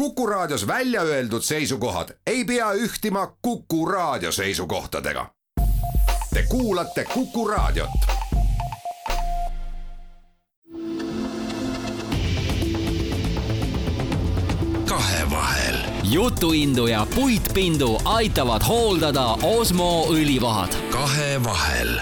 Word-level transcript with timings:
Kuku 0.00 0.26
Raadios 0.26 0.66
välja 0.66 1.02
öeldud 1.02 1.42
seisukohad 1.42 2.08
ei 2.26 2.44
pea 2.44 2.72
ühtima 2.72 3.36
Kuku 3.42 3.86
Raadio 3.86 4.32
seisukohtadega. 4.32 5.26
Te 6.34 6.42
kuulate 6.48 7.04
Kuku 7.04 7.48
Raadiot. 7.48 7.90
kahevahel. 14.88 15.76
jutuindu 16.02 16.86
ja 16.86 17.06
puitpindu 17.14 18.00
aitavad 18.04 18.62
hooldada 18.68 19.26
Osmo 19.42 20.06
õlivahad. 20.06 20.74
kahevahel. 20.90 22.00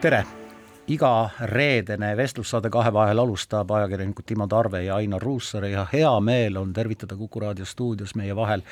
tere 0.00 0.39
iga 0.90 1.30
reedene 1.46 2.10
vestlussaade 2.18 2.70
Kahevahel 2.72 3.22
alustab 3.22 3.70
ajakirjanikud 3.76 4.26
Timo 4.26 4.46
Tarve 4.50 4.82
ja 4.84 4.96
Ainar 4.98 5.22
Ruussaare 5.22 5.70
ja 5.70 5.84
hea 5.92 6.10
meel 6.24 6.58
on 6.58 6.72
tervitada 6.74 7.16
Kuku 7.16 7.40
raadio 7.44 7.66
stuudios 7.68 8.16
meie 8.18 8.34
vahel 8.36 8.64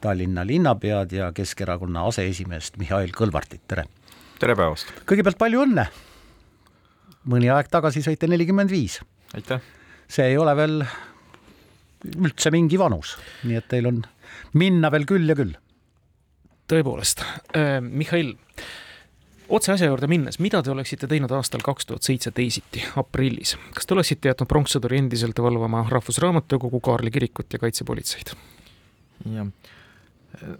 Tallinna 0.00 0.46
linnapead 0.46 1.12
ja 1.12 1.30
Keskerakonna 1.36 2.06
aseesimeest 2.10 2.78
Mihhail 2.80 3.12
Kõlvartit, 3.14 3.62
tere! 3.68 3.86
tere 4.40 4.56
päevast! 4.58 4.90
kõigepealt 5.06 5.38
palju 5.38 5.62
õnne! 5.66 5.86
mõni 7.30 7.52
aeg 7.54 7.70
tagasi 7.70 8.02
saite 8.02 8.26
nelikümmend 8.26 8.72
viis. 8.72 8.98
aitäh! 9.36 9.62
see 10.10 10.26
ei 10.32 10.38
ole 10.42 10.56
veel 10.58 10.78
üldse 12.16 12.50
mingi 12.50 12.78
vanus, 12.80 13.14
nii 13.46 13.62
et 13.62 13.70
teil 13.70 13.86
on 13.92 14.02
minna 14.58 14.90
veel 14.90 15.06
küll 15.06 15.30
ja 15.30 15.38
küll. 15.38 15.54
tõepoolest 16.66 17.22
äh,, 17.54 17.78
Mihhail 17.78 18.34
otse 19.50 19.72
asja 19.74 19.88
juurde 19.90 20.08
minnes, 20.10 20.38
mida 20.42 20.62
te 20.62 20.72
oleksite 20.72 21.08
teinud 21.10 21.32
aastal 21.34 21.62
kaks 21.64 21.88
tuhat 21.88 22.06
seitse 22.06 22.32
teisiti, 22.34 22.82
aprillis? 23.00 23.56
kas 23.74 23.86
te 23.86 23.96
oleksite 23.96 24.30
jätnud 24.30 24.50
pronkssõduri 24.50 25.00
endiselt 25.02 25.38
valvama 25.42 25.84
Rahvusraamatukogu, 25.90 26.80
Kaarli 26.84 27.12
kirikut 27.14 27.52
ja 27.52 27.62
kaitsepolitseid? 27.62 28.34
jah, 29.34 29.48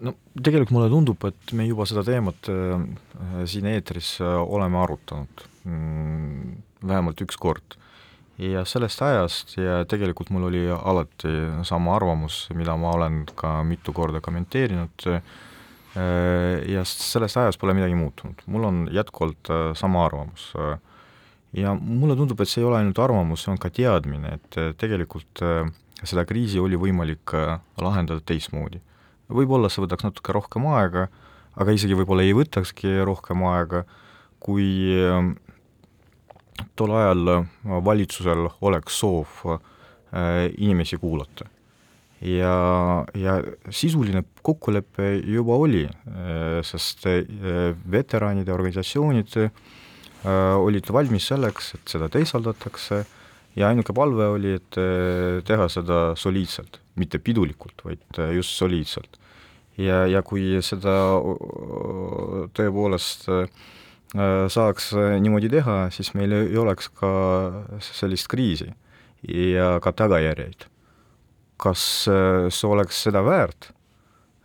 no 0.03 0.15
tegelikult 0.35 0.75
mulle 0.75 0.89
tundub, 0.93 1.27
et 1.29 1.53
me 1.57 1.67
juba 1.69 1.87
seda 1.89 2.03
teemat 2.07 2.51
äh, 2.51 3.45
siin 3.49 3.69
eetris 3.71 4.17
äh, 4.23 4.39
oleme 4.41 4.81
arutanud 4.81 5.45
mm, 5.63 6.57
vähemalt 6.87 7.23
üks 7.25 7.39
kord. 7.39 7.77
ja 8.41 8.65
sellest 8.65 9.01
ajast 9.05 9.55
ja 9.57 9.83
tegelikult 9.85 10.31
mul 10.33 10.49
oli 10.49 10.65
alati 10.71 11.31
sama 11.67 11.95
arvamus, 11.95 12.47
mida 12.57 12.75
ma 12.77 12.95
olen 12.97 13.23
ka 13.35 13.61
mitu 13.67 13.93
korda 13.93 14.21
kommenteerinud 14.23 15.07
äh,, 15.07 15.23
ja 15.95 16.83
sellest 16.87 17.37
ajast 17.37 17.59
pole 17.59 17.73
midagi 17.75 17.95
muutunud, 17.99 18.39
mul 18.47 18.67
on 18.69 18.77
jätkuvalt 18.95 19.51
äh, 19.51 19.63
sama 19.75 20.05
arvamus. 20.05 20.53
Äh, 20.55 20.77
ja 21.53 21.73
mulle 21.75 22.15
tundub, 22.15 22.39
et 22.39 22.49
see 22.49 22.61
ei 22.63 22.67
ole 22.69 22.79
ainult 22.79 22.99
arvamus, 23.03 23.43
see 23.43 23.51
on 23.51 23.59
ka 23.59 23.71
teadmine, 23.75 24.37
et 24.37 24.77
tegelikult 24.79 25.43
seda 25.99 26.23
kriisi 26.23 26.61
oli 26.63 26.79
võimalik 26.79 27.33
lahendada 27.83 28.23
teistmoodi. 28.23 28.79
võib-olla 29.27 29.67
see 29.67 29.83
võtaks 29.83 30.07
natuke 30.07 30.31
rohkem 30.31 30.69
aega, 30.71 31.09
aga 31.59 31.75
isegi 31.75 31.97
võib-olla 31.99 32.23
ei 32.23 32.31
võtakski 32.39 33.01
rohkem 33.03 33.43
aega, 33.51 33.83
kui 34.39 34.95
tol 36.79 36.95
ajal 36.95 37.43
valitsusel 37.83 38.47
oleks 38.63 39.03
soov 39.03 39.43
inimesi 40.55 41.03
kuulata 41.03 41.50
ja, 42.21 42.55
ja 43.17 43.37
sisuline 43.73 44.23
kokkulepe 44.45 45.13
juba 45.25 45.57
oli, 45.57 45.85
äh, 45.85 46.59
sest 46.65 47.07
äh, 47.09 47.23
veteraanide 47.91 48.53
organisatsioonid 48.53 49.37
äh, 49.41 49.49
olid 50.61 50.91
valmis 50.93 51.31
selleks, 51.31 51.73
et 51.79 51.95
seda 51.95 52.09
teisaldatakse 52.13 53.01
ja 53.57 53.71
ainuke 53.71 53.93
palve 53.93 54.29
oli, 54.35 54.53
et 54.59 54.77
teha 55.43 55.65
seda 55.67 56.13
soliidselt, 56.15 56.77
mitte 56.95 57.19
pidulikult, 57.19 57.81
vaid 57.83 58.21
just 58.37 58.55
soliidselt. 58.55 59.17
ja, 59.81 60.05
ja 60.07 60.21
kui 60.21 60.61
seda 60.63 60.93
tõepoolest 62.55 63.27
saaks 64.51 64.91
niimoodi 65.23 65.49
teha, 65.51 65.77
siis 65.91 66.13
meil 66.15 66.37
ei 66.37 66.57
oleks 66.59 66.91
ka 66.95 67.11
sellist 67.83 68.29
kriisi 68.31 68.69
ja 69.27 69.73
ka 69.83 69.91
tagajärjeid 69.91 70.70
kas 71.61 71.85
äh, 72.09 72.49
see 72.53 72.69
oleks 72.69 73.03
seda 73.05 73.21
väärt, 73.25 73.69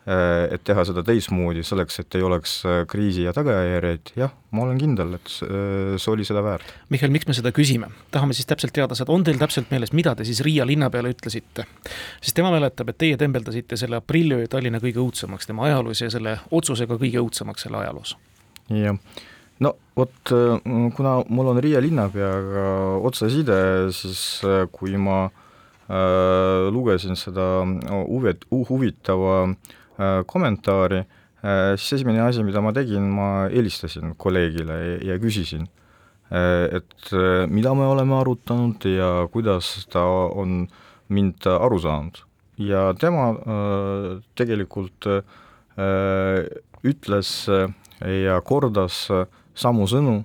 äh, 0.07 0.47
et 0.55 0.65
teha 0.67 0.85
seda 0.89 1.03
teistmoodi, 1.07 1.65
selleks 1.67 2.03
et 2.03 2.17
ei 2.19 2.25
oleks 2.27 2.59
äh, 2.69 2.81
kriisi 2.91 3.25
ja 3.25 3.33
tagajärjeid, 3.37 4.13
jah, 4.21 4.35
ma 4.57 4.67
olen 4.67 4.81
kindel, 4.81 5.17
et 5.19 5.33
see 5.33 6.11
oli 6.13 6.27
seda 6.29 6.43
väärt. 6.45 6.75
Mihhail, 6.93 7.13
miks 7.15 7.29
me 7.29 7.37
seda 7.37 7.53
küsime? 7.57 7.91
tahame 8.15 8.37
siis 8.37 8.49
täpselt 8.49 8.75
teada 8.77 8.99
saada, 8.99 9.15
on 9.15 9.25
teil 9.27 9.41
täpselt 9.41 9.73
meeles, 9.73 9.95
mida 9.97 10.15
te 10.17 10.27
siis 10.29 10.43
Riia 10.45 10.67
linnapeale 10.69 11.15
ütlesite? 11.15 11.67
sest 12.21 12.37
tema 12.37 12.53
mäletab, 12.55 12.93
et 12.93 13.01
teie 13.01 13.21
tembeldasite 13.21 13.79
selle 13.81 14.01
aprilliöö 14.03 14.49
Tallinna 14.53 14.83
kõige 14.83 15.01
õudsemaks 15.05 15.49
tema 15.49 15.67
ajaloos 15.71 16.05
ja 16.05 16.13
selle 16.13 16.39
otsusega 16.51 17.01
kõige 17.01 17.23
õudsemaks 17.25 17.67
selle 17.67 17.81
ajaloos. 17.85 18.17
jah 18.73 19.01
no 19.65 19.73
vot, 19.97 20.13
kuna 20.97 21.13
mul 21.33 21.47
on 21.49 21.59
Riia 21.65 21.81
linnapeaga 21.81 22.67
otseside, 23.09 23.57
siis 23.97 24.21
kui 24.77 24.99
ma 25.01 25.23
äh, 25.25 25.31
Äh, 25.31 25.46
lugesin 26.73 27.17
seda 27.19 27.63
huvi-, 28.09 28.39
huvitava 28.51 29.43
äh, 29.47 30.25
kommentaari, 30.27 30.99
äh, 30.99 31.75
siis 31.77 32.01
esimene 32.01 32.25
asi, 32.27 32.43
mida 32.43 32.63
ma 32.65 32.73
tegin, 32.75 33.07
ma 33.15 33.29
helistasin 33.53 34.17
kolleegile 34.19 34.81
ja 35.07 35.19
küsisin, 35.23 35.69
et 36.27 37.11
mida 37.55 37.71
me 37.79 37.85
oleme 37.87 38.17
arutanud 38.19 38.83
ja 38.91 39.29
kuidas 39.31 39.87
ta 39.93 40.03
on 40.35 40.65
mind 41.07 41.47
aru 41.47 41.79
saanud. 41.79 42.19
ja 42.59 42.95
tema 42.99 43.29
tegelikult 44.35 45.07
ütles 46.83 47.31
ja 47.47 48.41
kordas 48.43 48.97
samu 49.55 49.87
sõnu, 49.87 50.17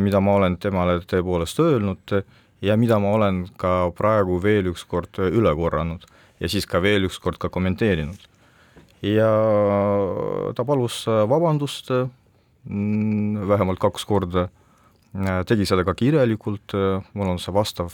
mida 0.00 0.20
ma 0.24 0.38
olen 0.38 0.56
temale 0.56 1.02
tõepoolest 1.04 1.60
öelnud 1.60 2.16
ja 2.64 2.76
mida 2.80 2.98
ma 3.02 3.12
olen 3.18 3.44
ka 3.60 3.90
praegu 3.96 4.38
veel 4.42 4.72
üks 4.72 4.84
kord 4.88 5.20
üle 5.20 5.52
korranud 5.58 6.04
ja 6.40 6.50
siis 6.50 6.66
ka 6.68 6.80
veel 6.82 7.06
üks 7.08 7.20
kord 7.22 7.38
ka 7.40 7.50
kommenteerinud. 7.52 8.20
ja 9.04 9.30
ta 10.56 10.64
palus 10.64 11.04
vabandust 11.06 11.90
mm, 11.92 13.44
vähemalt 13.48 13.80
kaks 13.82 14.06
korda, 14.08 14.48
tegi 15.46 15.66
seda 15.68 15.84
ka 15.84 15.94
kirjalikult, 15.94 16.72
mul 17.12 17.34
on 17.34 17.38
see 17.38 17.52
vastav 17.54 17.92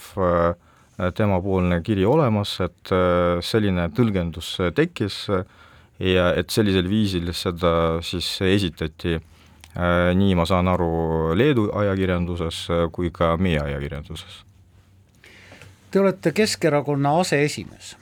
temapoolne 1.17 1.81
kiri 1.83 2.05
olemas, 2.07 2.55
et 2.63 2.93
selline 3.43 3.89
tõlgendus 3.97 4.53
tekkis 4.77 5.25
ja 5.99 6.29
et 6.37 6.49
sellisel 6.53 6.87
viisil 6.89 7.33
seda 7.35 7.73
siis 8.05 8.29
esitati 8.47 9.17
nii 10.15 10.35
ma 10.35 10.45
saan 10.47 10.67
aru 10.67 11.35
Leedu 11.35 11.69
ajakirjanduses 11.83 12.63
kui 12.95 13.11
ka 13.15 13.35
meie 13.39 13.59
ajakirjanduses 13.59 14.41
Te 15.91 15.99
olete 15.99 16.31
Keskerakonna 16.31 17.19
aseesimees. 17.19 17.97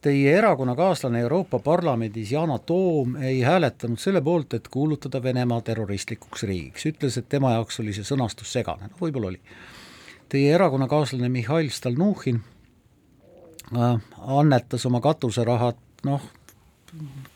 Teie 0.00 0.38
erakonnakaaslane 0.38 1.20
Euroopa 1.20 1.58
Parlamendis 1.58 2.32
Yana 2.32 2.58
Toom 2.58 3.16
ei 3.16 3.42
hääletanud 3.42 4.00
selle 4.00 4.20
poolt, 4.20 4.54
et 4.54 4.68
kuulutada 4.68 5.22
Venemaa 5.22 5.60
terroristlikuks 5.60 6.42
riigiks, 6.42 6.86
ütles, 6.86 7.18
et 7.18 7.28
tema 7.28 7.52
jaoks 7.52 7.80
oli 7.84 7.92
see 7.92 8.08
sõnastus 8.08 8.52
segane, 8.56 8.88
no 8.88 8.96
võib-olla 9.00 9.28
oli. 9.28 9.40
Teie 10.32 10.54
erakonnakaaslane 10.56 11.28
Mihhail 11.28 11.68
Stalnuhhin 11.68 12.40
äh, 13.76 14.00
annetas 14.40 14.88
oma 14.88 15.04
katuserahad 15.04 15.76
noh, 16.08 16.24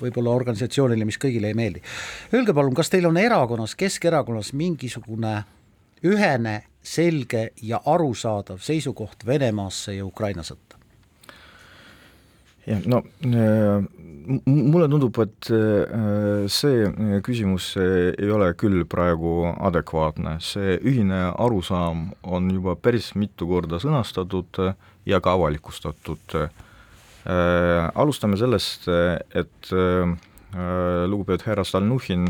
võib-olla 0.01 0.33
organisatsioonile, 0.33 1.05
mis 1.05 1.21
kõigile 1.21 1.53
ei 1.53 1.59
meeldi. 1.59 1.85
Öelge 2.33 2.57
palun, 2.57 2.73
kas 2.75 2.89
teil 2.89 3.13
on 3.13 3.21
erakonnas, 3.21 3.77
Keskerakonnas 3.77 4.55
mingisugune 4.57 5.43
ühene 6.05 6.63
selge 6.85 7.49
ja 7.63 7.81
arusaadav 7.87 8.61
seisukoht 8.63 9.27
Venemaasse 9.27 9.97
ja 9.97 10.07
Ukraina 10.07 10.45
sõtta? 10.45 10.79
jah, 12.67 12.81
no 12.89 13.03
äh, 13.29 13.85
mulle 14.49 14.89
tundub, 14.89 15.19
et 15.25 15.51
äh, 15.53 16.47
see 16.53 16.87
küsimus 17.25 17.75
ei 17.81 18.31
ole 18.33 18.51
küll 18.61 18.85
praegu 18.89 19.51
adekvaatne, 19.53 20.39
see 20.45 20.79
ühine 20.81 21.27
arusaam 21.33 22.07
on 22.23 22.49
juba 22.53 22.77
päris 22.81 23.13
mitu 23.21 23.49
korda 23.51 23.81
sõnastatud 23.83 24.63
ja 25.09 25.21
ka 25.21 25.37
avalikustatud. 25.37 26.39
Äh, 26.41 26.49
alustame 27.97 28.37
sellest, 28.41 28.89
et 28.89 29.71
lugupeetud 31.09 31.49
härra 31.49 31.65
Stalnuhhin 31.67 32.29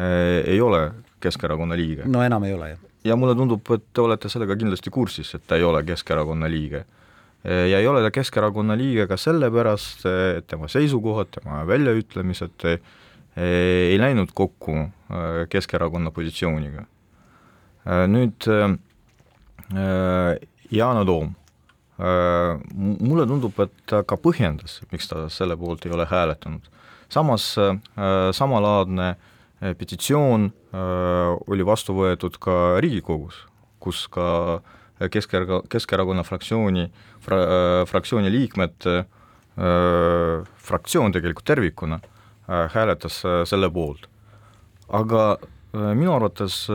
ei 0.00 0.60
ole 0.64 0.88
Keskerakonna 1.20 1.76
liige. 1.78 2.06
no 2.08 2.22
enam 2.24 2.44
ei 2.48 2.54
ole, 2.56 2.70
jah 2.72 2.89
ja 3.04 3.16
mulle 3.16 3.34
tundub, 3.34 3.64
et 3.74 3.84
te 3.94 4.00
olete 4.00 4.28
sellega 4.28 4.56
kindlasti 4.56 4.90
kursis, 4.90 5.34
et 5.34 5.46
ta 5.46 5.56
ei 5.56 5.64
ole 5.64 5.82
Keskerakonna 5.84 6.48
liige. 6.50 6.84
ja 7.44 7.78
ei 7.78 7.86
ole 7.86 8.02
ta 8.04 8.10
Keskerakonna 8.10 8.76
liige 8.76 9.06
ka 9.08 9.16
sellepärast, 9.16 10.04
et 10.36 10.46
tema 10.46 10.68
seisukohad, 10.68 11.30
tema 11.32 11.62
väljaütlemised 11.66 12.68
ei 13.36 13.98
läinud 13.98 14.28
kokku 14.34 14.72
äh, 14.76 14.88
Keskerakonna 15.48 16.10
positsiooniga. 16.10 16.84
Äh, 17.86 18.06
nüüd 18.10 18.48
äh, 18.50 18.76
Yana 20.70 21.04
Toom 21.04 21.34
mulle 22.00 23.26
tundub, 23.28 23.58
et 23.60 23.72
ta 23.90 23.98
ka 24.08 24.16
põhjendas, 24.16 24.78
miks 24.88 25.10
ta 25.10 25.26
selle 25.28 25.52
poolt 25.60 25.84
ei 25.84 25.92
ole 25.92 26.06
hääletanud. 26.08 26.64
samas 27.12 27.58
samalaadne 28.32 29.16
petitsioon 29.60 30.48
oli 31.52 31.66
vastu 31.66 31.94
võetud 31.96 32.36
ka 32.40 32.80
Riigikogus, 32.80 33.42
kus 33.82 34.06
ka 34.12 34.60
Keskerakonna, 35.00 35.68
Keskerakonna 35.72 36.24
fraktsiooni 36.24 36.86
fra,, 37.24 37.38
fraktsiooni 37.88 38.32
liikmed, 38.32 38.88
fraktsioon 40.70 41.12
tegelikult 41.12 41.46
tervikuna 41.48 42.00
hääletas 42.74 43.22
selle 43.48 43.70
poolt. 43.72 44.08
aga 44.88 45.38
minu 45.72 46.12
arvates 46.14 46.66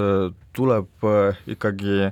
tuleb 0.56 1.08
ikkagi 1.52 2.12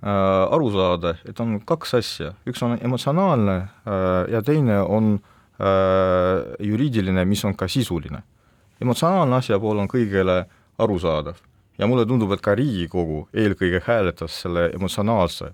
aru 0.00 0.70
saada, 0.72 1.14
et 1.28 1.40
on 1.40 1.58
kaks 1.66 1.94
asja, 1.98 2.32
üks 2.48 2.62
on 2.64 2.78
emotsionaalne 2.80 3.56
ja 4.32 4.42
teine 4.46 4.80
on 4.80 5.18
juriidiline, 6.60 7.24
mis 7.24 7.44
on 7.44 7.54
ka 7.54 7.68
sisuline. 7.68 8.22
Emotsionaalne 8.80 9.36
asja 9.36 9.58
pool 9.60 9.78
on 9.82 9.88
kõigile 9.90 10.44
arusaadav 10.80 11.40
ja 11.80 11.88
mulle 11.88 12.04
tundub, 12.08 12.32
et 12.34 12.42
ka 12.44 12.54
Riigikogu 12.58 13.24
eelkõige 13.32 13.80
hääletas 13.86 14.36
selle 14.42 14.68
emotsionaalse 14.76 15.50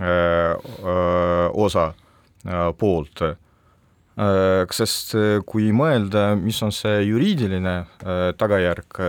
öö, 0.00 0.54
osa 1.52 1.92
öö, 2.44 2.72
poolt. 2.78 3.24
Sest 4.72 5.12
kui 5.48 5.68
mõelda, 5.76 6.30
mis 6.40 6.56
on 6.64 6.72
see 6.72 7.02
juriidiline 7.04 7.74
öö, 7.84 8.30
tagajärg, 8.40 9.00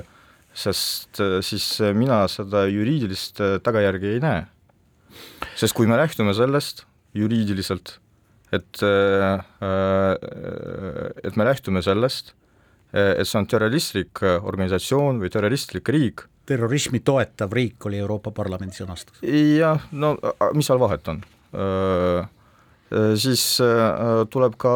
sest 0.58 1.22
siis 1.48 1.68
mina 1.96 2.26
seda 2.32 2.66
juriidilist 2.68 3.40
tagajärge 3.64 4.16
ei 4.16 4.24
näe. 4.24 4.46
sest 5.56 5.76
kui 5.76 5.88
me 5.88 5.98
lähtume 5.98 6.34
sellest 6.34 6.86
juriidiliselt, 7.16 8.00
et, 8.52 8.82
et 11.24 11.36
me 11.36 11.46
lähtume 11.46 11.82
sellest, 11.82 12.34
et 12.94 13.28
see 13.28 13.40
on 13.40 13.48
terroristlik 13.50 14.22
organisatsioon 14.24 15.20
või 15.22 15.32
terroristlik 15.34 15.90
riik, 15.92 16.24
terrorismi 16.48 17.02
toetav 17.04 17.52
riik 17.54 17.86
oli 17.90 18.00
Euroopa 18.00 18.32
Parlamendi 18.32 18.78
sõnastus. 18.78 19.20
jah, 19.24 19.88
no 19.92 20.16
mis 20.56 20.70
seal 20.70 20.80
vahet 20.80 21.08
on? 21.12 21.22
Siis 23.20 23.44
tuleb 24.32 24.56
ka 24.62 24.74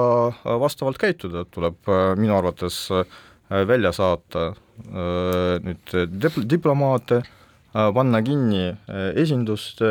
vastavalt 0.60 1.00
käituda, 1.00 1.46
tuleb 1.48 1.88
minu 2.19 2.36
arvates 2.36 2.84
välja 3.50 3.94
saata 3.96 4.52
nüüd 5.64 5.96
dip-, 6.12 6.44
diplomaate, 6.44 7.22
panna 7.72 8.22
kinni 8.25 8.66
esindust, 9.16 9.84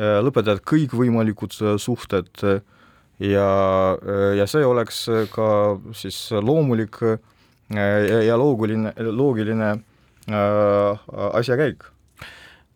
lõpetada 0.00 0.62
kõikvõimalikud 0.64 1.52
suhted 1.80 2.30
ja, 3.20 3.48
ja 4.38 4.46
see 4.48 4.64
oleks 4.64 5.04
ka 5.34 5.50
siis 5.96 6.22
loomulik 6.32 6.96
ja, 7.74 8.22
ja 8.26 8.38
loogiline, 8.38 8.92
loogiline 8.98 9.76
Äh, 10.28 10.98
asjakäik 11.32 11.84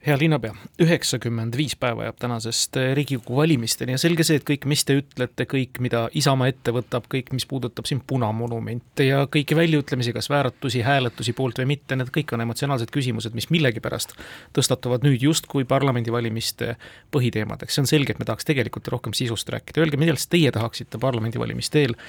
hea 0.05 0.15
linnapea, 0.21 0.53
üheksakümmend 0.85 1.55
viis 1.57 1.73
päeva 1.81 2.05
jääb 2.05 2.17
tänasest 2.21 2.77
äh, 2.77 2.91
Riigikogu 2.97 3.37
valimisteni 3.39 3.95
ja 3.95 4.01
selge 4.01 4.25
see, 4.27 4.41
et 4.41 4.45
kõik, 4.49 4.67
mis 4.69 4.83
te 4.85 4.97
ütlete, 4.99 5.47
kõik, 5.49 5.79
mida 5.85 6.03
Isamaa 6.17 6.51
ette 6.51 6.75
võtab, 6.77 7.07
kõik, 7.13 7.31
mis 7.37 7.47
puudutab 7.49 7.89
siin 7.89 8.03
punamonumente 8.07 9.07
ja 9.07 9.23
kõiki 9.29 9.57
väljaütlemisi, 9.57 10.13
kas 10.17 10.29
vääratusi, 10.33 10.83
hääletusi 10.85 11.37
poolt 11.37 11.63
või 11.63 11.71
mitte, 11.73 11.97
need 12.01 12.13
kõik 12.13 12.35
on 12.37 12.45
emotsionaalsed 12.45 12.93
küsimused, 12.93 13.37
mis 13.39 13.49
millegipärast 13.55 14.13
tõstatuvad 14.57 15.07
nüüd 15.07 15.25
justkui 15.25 15.65
parlamendivalimiste 15.69 16.75
põhiteemadeks. 17.15 17.77
see 17.77 17.87
on 17.87 17.93
selge, 17.95 18.13
et 18.17 18.21
me 18.21 18.29
tahaks 18.29 18.51
tegelikult 18.51 18.93
rohkem 18.93 19.17
sisust 19.17 19.53
rääkida, 19.57 19.85
öelge, 19.85 20.01
millest 20.01 20.33
teie 20.33 20.53
tahaksite 20.53 21.01
parlamendivalimiste 21.01 21.87
eel 21.87 22.01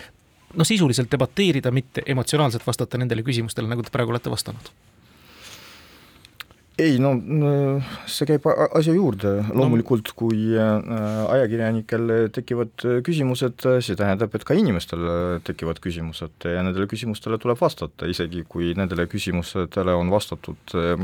no 0.55 0.67
sisuliselt 0.67 1.11
debateerida, 1.11 1.71
mitte 1.71 2.03
emotsionaalselt 2.07 2.65
vastata 2.67 2.99
nendele 3.01 3.23
küsimustele, 3.25 3.69
nagu 3.69 3.83
te 3.83 3.93
praegu 3.93 4.15
olete 4.15 4.33
vastanud. 4.33 4.73
Ei 6.75 6.97
no 6.99 7.13
see 8.11 8.27
käib 8.27 8.49
asja 8.51 8.91
juurde, 8.91 9.29
loomulikult 9.55 10.09
kui 10.19 10.57
äh, 10.59 10.89
ajakirjanikel 11.31 12.11
tekivad 12.35 12.83
küsimused, 13.05 13.63
see 13.63 13.95
tähendab, 13.95 14.35
et 14.35 14.43
ka 14.43 14.57
inimestel 14.59 15.05
tekivad 15.47 15.79
küsimused 15.83 16.49
ja 16.51 16.65
nendele 16.67 16.89
küsimustele 16.91 17.39
tuleb 17.39 17.61
vastata, 17.61 18.09
isegi 18.11 18.43
kui 18.43 18.73
nendele 18.75 19.07
küsimustele 19.07 19.95
on 19.95 20.11
vastatud 20.11 20.75
äh, 20.75 20.99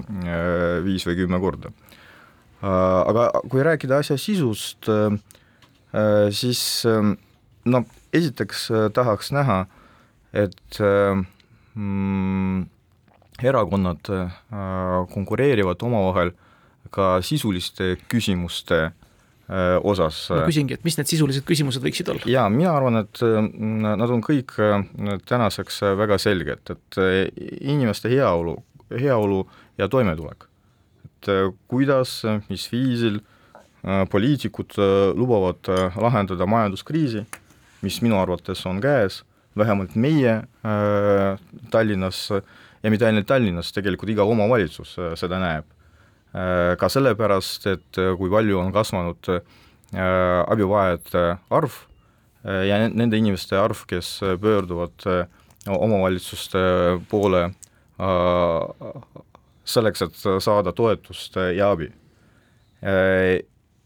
viis 0.83 1.07
või 1.07 1.21
kümme 1.23 1.39
korda. 1.39 1.71
Äh, 1.71 2.67
aga 2.67 3.29
kui 3.47 3.63
rääkida 3.63 4.03
asja 4.03 4.19
sisust, 4.19 4.91
siis 6.35 6.61
no 7.65 7.83
esiteks 8.13 8.69
tahaks 8.93 9.31
näha, 9.35 9.65
et 10.33 10.79
mm, 11.75 12.65
erakonnad 13.43 14.09
äh, 14.09 14.31
konkureerivad 15.13 15.81
omavahel 15.83 16.33
ka 16.91 17.19
sisuliste 17.23 17.95
küsimuste 18.11 18.79
äh, 18.83 19.77
osas. 19.83 20.27
ma 20.29 20.45
küsingi, 20.49 20.77
et 20.77 20.85
mis 20.85 20.97
need 20.99 21.09
sisulised 21.09 21.45
küsimused 21.47 21.83
võiksid 21.83 22.11
olla? 22.13 22.27
jaa, 22.29 22.47
mina 22.53 22.75
arvan, 22.75 23.01
et 23.03 23.23
äh, 23.25 23.39
nad 23.95 24.09
on 24.09 24.23
kõik 24.25 24.55
tänaseks 25.29 25.81
väga 25.99 26.19
selged, 26.21 26.73
et 26.75 27.01
inimeste 27.61 28.11
heaolu, 28.11 28.57
heaolu 28.91 29.43
ja 29.81 29.89
toimetulek. 29.91 30.47
et 31.05 31.33
kuidas, 31.71 32.21
mis 32.49 32.65
viisil 32.71 33.21
poliitikud 33.81 34.75
lubavad 35.17 35.65
lahendada 35.97 36.45
majanduskriisi, 36.45 37.23
mis 37.81 38.01
minu 38.01 38.19
arvates 38.21 38.65
on 38.65 38.81
käes, 38.81 39.23
vähemalt 39.57 39.95
meie 39.95 40.41
Tallinnas 41.71 42.29
äh, 42.31 42.43
ja 42.83 42.91
mitte 42.91 43.07
ainult 43.07 43.29
Tallinnas, 43.29 43.71
tegelikult 43.75 44.11
iga 44.13 44.25
omavalitsus 44.27 44.95
äh, 44.99 45.13
seda 45.19 45.39
näeb. 45.41 45.67
Äh, 46.31 46.73
ka 46.79 46.89
sellepärast, 46.91 47.67
et 47.71 48.01
äh, 48.01 48.13
kui 48.19 48.31
palju 48.33 48.59
on 48.61 48.73
kasvanud 48.75 49.35
abivajajate 49.91 51.21
arv 51.51 51.73
ja 52.47 52.77
nende 52.87 53.17
inimeste 53.19 53.57
arv, 53.59 53.81
kes 53.89 54.21
pöörduvad 54.39 55.03
omavalitsuste 55.67 56.61
poole 57.11 57.41
selleks, 59.67 60.05
et 60.07 60.23
saada 60.39 60.71
toetust 60.71 61.35
ja 61.57 61.73
abi. 61.75 61.89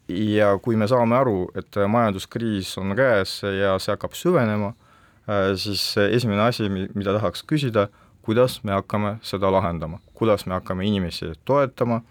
Ja 0.08 0.52
kui 0.62 0.76
me 0.78 0.86
saame 0.88 1.16
aru, 1.18 1.48
et 1.58 1.78
majanduskriis 1.90 2.76
on 2.78 2.94
käes 2.98 3.40
ja 3.42 3.74
see 3.82 3.96
hakkab 3.96 4.14
süvenema, 4.14 4.76
siis 5.58 5.96
esimene 5.98 6.44
asi, 6.46 6.70
mida 6.70 7.16
tahaks 7.16 7.42
küsida, 7.50 7.88
kuidas 8.26 8.64
me 8.64 8.74
hakkame 8.74 9.16
seda 9.22 9.52
lahendama, 9.54 10.00
kuidas 10.14 10.46
me 10.46 10.54
hakkame 10.58 10.86
inimesi 10.88 11.34
toetama, 11.46 12.02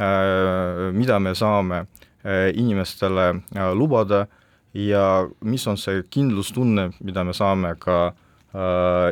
äh, 0.00 0.92
mida 0.92 1.18
me 1.20 1.34
saame 1.34 1.78
äh, 1.78 2.50
inimestele 2.54 3.28
äh, 3.30 3.72
lubada? 3.74 4.26
Ja 4.74 5.28
mis 5.40 5.66
on 5.70 5.76
see 5.78 6.02
kindlustunne, 6.10 6.88
mida 6.98 7.22
me 7.24 7.32
saame 7.32 7.76
ka 7.78 8.12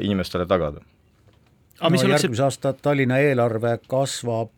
inimestele 0.02 0.46
tagada. 0.46 0.80
no 1.82 2.00
järgmise 2.02 2.42
aasta 2.42 2.72
Tallinna 2.72 3.18
eelarve 3.18 3.76
kasvab 3.90 4.50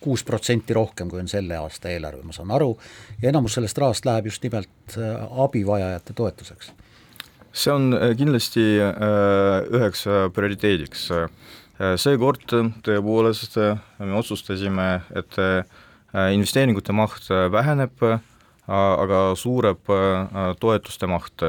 kuus 0.00 0.24
protsenti 0.24 0.74
rohkem, 0.74 1.08
kui 1.10 1.20
on 1.20 1.28
selle 1.28 1.56
aasta 1.56 1.90
eelarve, 1.90 2.22
ma 2.22 2.32
saan 2.36 2.50
aru, 2.54 2.74
ja 3.22 3.32
enamus 3.32 3.58
sellest 3.58 3.78
rahast 3.78 4.06
läheb 4.06 4.30
just 4.30 4.42
nimelt 4.42 4.98
abivajajate 5.46 6.14
toetuseks 6.14 6.72
see 7.52 7.72
on 7.72 7.92
äh, 7.94 8.14
kindlasti 8.16 8.64
äh, 8.82 9.66
üheks 9.74 10.06
äh, 10.06 10.28
prioriteediks. 10.34 11.10
seekord 11.78 12.42
tõepoolest 12.82 13.54
me 14.02 14.14
otsustasime, 14.18 14.86
et 15.14 15.36
investeeringute 16.34 16.90
maht 16.90 17.28
väheneb, 17.54 18.02
aga 18.66 19.20
suureb 19.38 19.86
toetuste 20.58 21.06
maht. 21.06 21.44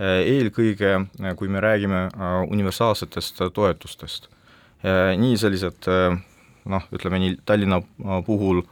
eelkõige, 0.00 0.94
kui 1.36 1.48
me 1.52 1.60
räägime 1.60 2.00
universaalsetest 2.48 3.44
toetustest. 3.52 4.30
nii 5.20 5.36
sellised 5.36 5.90
noh, 6.66 6.88
ütleme 6.92 7.20
nii 7.22 7.36
Tallinna 7.46 7.80
puhul 8.26 8.62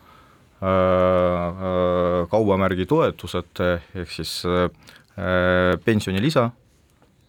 kaubamärgi 2.31 2.87
toetused 2.89 3.61
ehk 3.65 4.13
siis 4.15 4.39
pensionilisa 5.85 6.51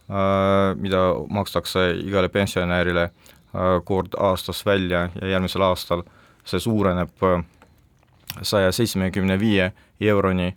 Äh, 0.10 0.76
mida 0.78 1.16
makstakse 1.30 1.96
igale 1.98 2.30
pensionärile 2.30 3.04
äh, 3.04 3.80
kord 3.84 4.14
aastas 4.22 4.66
välja 4.66 5.08
ja 5.22 5.28
järgmisel 5.28 5.64
aastal 5.66 6.04
see 6.46 6.62
suureneb 6.62 7.24
äh, 7.26 7.42
saja 8.46 8.70
seitsmekümne 8.72 9.40
viie 9.42 9.72
euroni, 10.02 10.52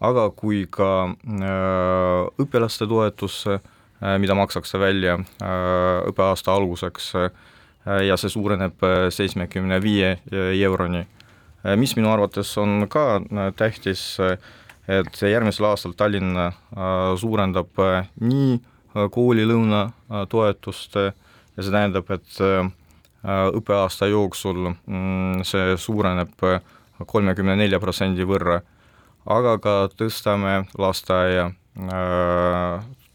aga 0.00 0.28
kui 0.30 0.68
ka 0.70 1.08
õpilaste 2.42 2.86
toetus, 2.86 3.46
mida 4.18 4.34
makstakse 4.36 4.78
välja 4.78 5.14
õppeaasta 6.10 6.52
alguseks 6.52 7.06
ja 7.84 8.16
see 8.20 8.30
suureneb 8.30 8.84
seitsmekümne 9.10 9.80
viie 9.82 10.16
euroni, 10.62 11.02
mis 11.78 11.96
minu 11.98 12.10
arvates 12.12 12.50
on 12.58 12.86
ka 12.90 13.22
tähtis, 13.58 14.04
et 14.88 15.22
järgmisel 15.22 15.66
aastal 15.66 15.96
Tallinn 15.98 16.38
suurendab 17.18 17.82
nii 18.20 18.60
koolilõuna 19.14 19.82
toetust 20.30 20.98
ja 20.98 21.10
see 21.58 21.72
tähendab, 21.72 22.10
et 22.14 22.38
õppeaasta 23.22 24.08
jooksul 24.10 24.72
mm, 24.72 25.42
see 25.46 25.76
suureneb 25.78 26.34
kolmekümne 27.06 27.56
nelja 27.58 27.80
protsendi 27.82 28.26
võrra, 28.26 28.60
aga 29.26 29.56
ka 29.62 29.74
tõstame 29.94 30.62
lasteaia 30.78 31.50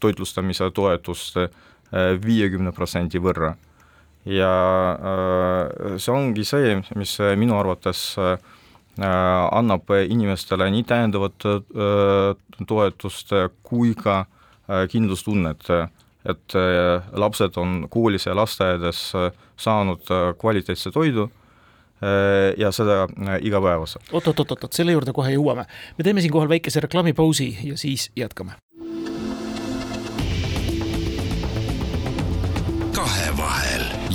toitlustamise 0.00 0.70
toetust 0.74 1.36
viiekümne 2.24 2.72
protsendi 2.72 3.20
võrra. 3.22 3.54
Ja 4.28 4.52
see 5.96 6.12
ongi 6.12 6.44
see, 6.44 6.76
mis 6.98 7.16
minu 7.40 7.56
arvates 7.58 8.02
annab 8.98 9.92
inimestele 10.04 10.68
nii 10.74 10.84
täiendavat 10.88 11.46
toetust 12.68 13.32
kui 13.62 13.94
ka 13.96 14.24
kindlustunnet, 14.92 15.70
et 16.28 16.56
lapsed 17.24 17.56
on 17.62 17.84
koolis 17.90 18.26
ja 18.26 18.36
lasteaedades 18.36 19.02
saanud 19.56 20.10
kvaliteetse 20.40 20.92
toidu 20.92 21.28
ja 22.58 22.72
seda 22.74 23.06
igapäevaselt. 23.40 24.10
oot-oot-oot-oot, 24.12 24.72
selle 24.72 24.94
juurde 24.94 25.14
kohe 25.14 25.32
jõuame. 25.34 25.64
me 25.98 26.04
teeme 26.04 26.20
siinkohal 26.20 26.48
väikese 26.48 26.80
reklaamipausi 26.84 27.56
ja 27.62 27.78
siis 27.78 28.10
jätkame. 28.16 28.58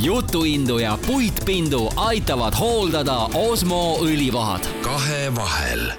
Jutuindu 0.03 0.77
ja 0.77 0.97
puitpindu 1.07 1.89
aitavad 1.95 2.53
hooldada 2.59 3.15
Osmo 3.33 3.97
õlivahad. 4.01 4.67
kahevahel 4.81 5.91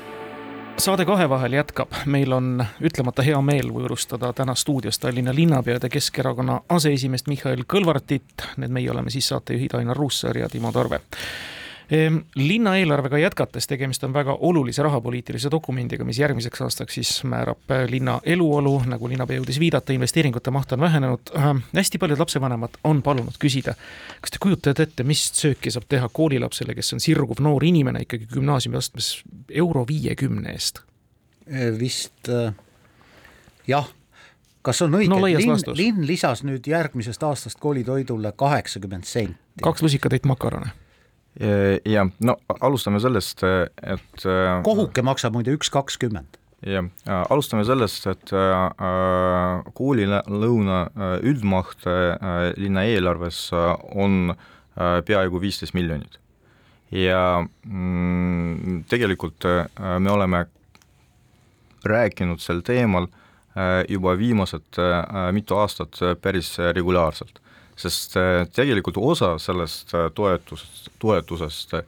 saade 0.79 1.05
Kahevahel 1.05 1.53
jätkab, 1.53 1.89
meil 2.07 2.33
on 2.33 2.67
ütlemata 2.83 3.23
hea 3.23 3.41
meel 3.41 3.71
võõrustada 3.73 4.33
täna 4.37 4.55
stuudios 4.55 4.99
Tallinna 4.99 5.35
linnapead 5.35 5.87
ja 5.87 5.89
Keskerakonna 5.89 6.61
aseesimeest 6.69 7.29
Mihhail 7.31 7.65
Kõlvartit. 7.73 8.45
Need 8.57 8.75
meie 8.75 8.91
oleme 8.91 9.11
siis 9.11 9.29
saatejuhid 9.33 9.79
Ainar 9.79 9.97
Ruussaar 9.97 10.37
ja 10.37 10.49
Timo 10.49 10.73
Tarve 10.73 11.01
linna 12.37 12.77
eelarvega 12.77 13.19
jätkates, 13.19 13.67
tegemist 13.67 14.05
on 14.05 14.13
väga 14.13 14.37
olulise 14.41 14.83
rahapoliitilise 14.83 15.51
dokumendiga, 15.51 16.05
mis 16.05 16.19
järgmiseks 16.19 16.63
aastaks 16.65 16.95
siis 16.95 17.25
määrab 17.29 17.71
äh, 17.71 17.85
linna 17.91 18.21
eluolu, 18.25 18.79
nagu 18.89 19.09
linnapea 19.09 19.37
jõudis 19.39 19.61
viidata, 19.61 19.93
investeeringute 19.93 20.51
maht 20.51 20.73
on 20.73 20.81
vähenenud 20.81 21.35
äh,. 21.37 21.51
hästi 21.77 21.99
paljud 21.99 22.19
lapsevanemad 22.19 22.79
on 22.85 23.03
palunud 23.03 23.37
küsida, 23.41 23.75
kas 24.21 24.33
te 24.33 24.41
kujutate 24.41 24.89
ette, 24.89 25.05
mis 25.05 25.27
sööki 25.37 25.71
saab 25.71 25.85
teha 25.89 26.09
koolilapsele, 26.13 26.75
kes 26.75 26.97
on 26.97 27.05
sirguv 27.05 27.43
noor 27.45 27.65
inimene 27.65 28.05
ikkagi 28.07 28.31
gümnaasiumiastmes 28.33 29.11
euro 29.51 29.85
viiekümne 29.89 30.55
eest? 30.57 30.81
Äh, 31.51 31.69
vist 31.79 32.33
äh, 32.33 32.55
jah 33.69 33.91
kas 34.65 34.81
on 34.81 34.97
õige 34.97 35.13
no,, 35.13 35.21
linn, 35.21 35.61
linn 35.77 36.07
lisas 36.09 36.41
nüüd 36.49 36.65
järgmisest 36.65 37.23
aastast 37.23 37.61
koolitoidule 37.61 38.33
kaheksakümmend 38.33 39.05
senti. 39.05 39.37
kaks 39.61 39.85
lusikatäit 39.85 40.25
makarone 40.25 40.73
jah, 41.41 42.09
no 42.23 42.37
alustame 42.61 43.01
sellest, 43.03 43.43
et 43.43 44.27
äh, 44.29 44.63
kohuke 44.67 45.03
maksab 45.03 45.35
muide 45.35 45.55
üks 45.57 45.71
kakskümmend. 45.75 46.39
jah, 46.65 46.87
alustame 47.33 47.65
sellest, 47.67 48.07
et 48.11 48.33
äh, 48.33 49.63
koolilõuna 49.75 50.81
äh, 50.87 51.17
üldmaht 51.27 51.89
linna 52.61 52.87
eelarves 52.89 53.49
on 53.55 54.35
peaaegu 54.75 55.41
viisteist 55.43 55.75
miljonit. 55.75 56.19
ja 56.91 57.43
mm, 57.43 58.85
tegelikult 58.91 59.45
me 59.99 60.11
oleme 60.11 60.47
rääkinud 61.85 62.41
sel 62.41 62.63
teemal 62.67 63.07
juba 63.89 64.17
viimased 64.19 64.79
mitu 65.35 65.57
aastat 65.59 66.01
päris 66.23 66.57
regulaarselt 66.75 67.39
sest 67.77 68.17
äh, 68.17 68.45
tegelikult 68.55 68.99
osa 68.99 69.35
sellest 69.43 69.95
äh, 69.95 70.09
toetusest, 70.15 70.91
toetusest 71.03 71.75
äh, 71.75 71.85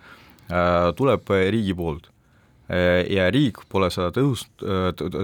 tuleb 0.96 1.30
riigi 1.50 1.74
poolt. 1.74 2.10
ja 3.10 3.28
riik 3.30 3.60
pole 3.70 3.86
seda 3.94 4.08
tõhust-, 4.10 4.64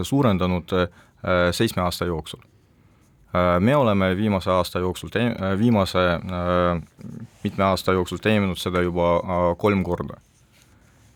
suurendanud 0.06 0.70
seitsme 1.50 1.82
aasta 1.82 2.06
jooksul. 2.06 2.38
me 3.58 3.74
oleme 3.76 4.12
viimase 4.14 4.50
aasta 4.50 4.78
jooksul 4.78 5.10
tee-, 5.10 5.34
viimase 5.58 5.98
mitme 7.42 7.64
aasta 7.64 7.96
jooksul 7.98 8.22
teeninud 8.22 8.62
seda 8.62 8.84
juba 8.86 9.56
kolm 9.58 9.82
korda. 9.82 10.20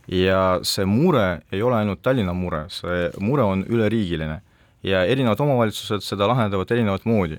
ja 0.09 0.59
see 0.67 0.85
mure 0.85 1.43
ei 1.53 1.63
ole 1.63 1.77
ainult 1.77 2.03
Tallinna 2.03 2.35
mure, 2.35 2.65
see 2.75 3.07
mure 3.21 3.47
on 3.47 3.63
üleriigiline 3.69 4.41
ja 4.83 5.05
erinevad 5.05 5.41
omavalitsused 5.41 6.03
seda 6.03 6.27
lahendavad 6.27 6.75
erinevat 6.75 7.07
moodi 7.07 7.39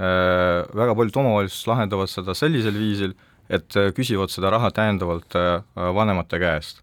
väga 0.00 0.94
paljud 0.96 1.16
omavalitsused 1.20 1.68
lahendavad 1.68 2.08
seda 2.08 2.34
sellisel 2.34 2.76
viisil, 2.78 3.12
et 3.50 3.76
äh, 3.76 3.90
küsivad 3.92 4.32
seda 4.32 4.52
raha 4.54 4.70
täiendavalt 4.72 5.36
äh, 5.36 5.62
vanemate 5.76 6.40
käest. 6.40 6.82